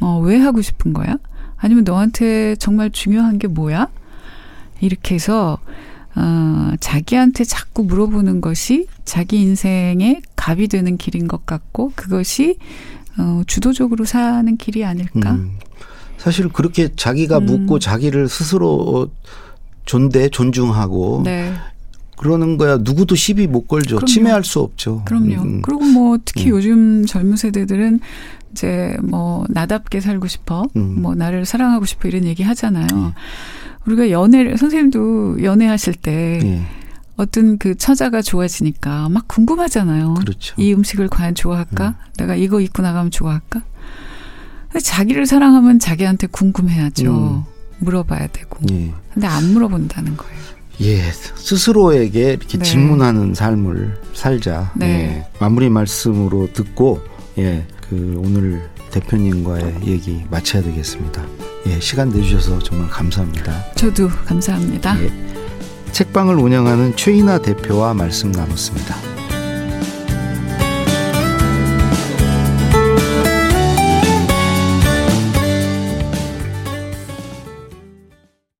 어, 0.00 0.18
왜 0.20 0.38
하고 0.38 0.60
싶은 0.62 0.92
거야? 0.92 1.16
아니면 1.56 1.84
너한테 1.84 2.56
정말 2.56 2.90
중요한 2.90 3.38
게 3.38 3.46
뭐야? 3.46 3.88
이렇게 4.80 5.14
해서 5.14 5.58
어, 6.16 6.72
자기한테 6.80 7.44
자꾸 7.44 7.84
물어보는 7.84 8.40
것이 8.40 8.86
자기 9.04 9.40
인생의 9.40 10.22
갑이 10.36 10.68
되는 10.68 10.96
길인 10.96 11.26
것 11.26 11.44
같고 11.46 11.92
그것이 11.96 12.58
어, 13.18 13.42
주도적으로 13.46 14.04
사는 14.04 14.56
길이 14.56 14.84
아닐까? 14.84 15.32
음. 15.32 15.58
사실 16.18 16.48
그렇게 16.48 16.88
자기가 16.94 17.38
음. 17.38 17.46
묻고 17.46 17.78
자기를 17.78 18.28
스스로 18.28 19.10
존대 19.84 20.28
존중하고 20.28 21.22
네. 21.24 21.52
그러는 22.16 22.56
거야 22.56 22.78
누구도 22.78 23.14
시비 23.14 23.46
못 23.46 23.66
걸죠. 23.66 23.96
그럼요. 23.96 24.06
침해할 24.06 24.44
수 24.44 24.60
없죠. 24.60 25.02
그럼요. 25.04 25.42
음. 25.42 25.62
그리고 25.62 25.84
뭐 25.84 26.16
특히 26.24 26.46
음. 26.46 26.50
요즘 26.50 27.06
젊은 27.06 27.36
세대들은 27.36 28.00
이제 28.52 28.96
뭐 29.02 29.44
나답게 29.50 30.00
살고 30.00 30.28
싶어, 30.28 30.64
음. 30.76 31.02
뭐 31.02 31.14
나를 31.14 31.44
사랑하고 31.44 31.84
싶어 31.86 32.08
이런 32.08 32.24
얘기 32.24 32.42
하잖아요. 32.44 32.86
네. 33.86 33.92
우리가 33.92 34.10
연애를 34.10 34.56
선생님도 34.58 35.42
연애하실 35.42 35.94
때 35.94 36.40
네. 36.42 36.66
어떤 37.16 37.58
그 37.58 37.76
처자가 37.76 38.22
좋아지니까 38.22 39.08
막 39.08 39.28
궁금하잖아요. 39.28 40.14
그렇죠. 40.14 40.54
이 40.58 40.72
음식을 40.72 41.08
과연 41.08 41.34
좋아할까? 41.34 41.88
음. 41.88 41.94
내가 42.18 42.34
이거 42.34 42.60
입고 42.60 42.82
나가면 42.82 43.10
좋아할까? 43.10 43.62
자기를 44.82 45.26
사랑하면 45.26 45.78
자기한테 45.78 46.26
궁금해야죠. 46.26 47.12
음. 47.12 47.42
물어봐야 47.78 48.26
되고. 48.28 48.58
예. 48.72 48.92
근데 49.12 49.26
안 49.26 49.52
물어본다는 49.52 50.16
거예요. 50.16 50.34
예, 50.80 51.02
스스로에게 51.36 52.30
이렇게 52.30 52.58
네. 52.58 52.64
질문하는 52.64 53.34
삶을 53.34 53.94
살자. 54.12 54.72
네. 54.74 54.86
예, 54.86 55.26
마무리 55.38 55.70
말씀으로 55.70 56.52
듣고 56.52 57.00
예, 57.38 57.64
그 57.88 58.20
오늘 58.24 58.62
대표님과의 58.90 59.86
얘기 59.86 60.24
마쳐야 60.30 60.62
되겠습니다. 60.62 61.24
예, 61.66 61.80
시간 61.80 62.10
내주셔서 62.10 62.58
정말 62.58 62.88
감사합니다. 62.88 63.72
저도 63.74 64.08
감사합니다. 64.08 65.02
예, 65.02 65.10
책방을 65.92 66.36
운영하는 66.36 66.94
최인아 66.96 67.38
대표와 67.38 67.94
말씀 67.94 68.30
나눴습니다. 68.32 69.13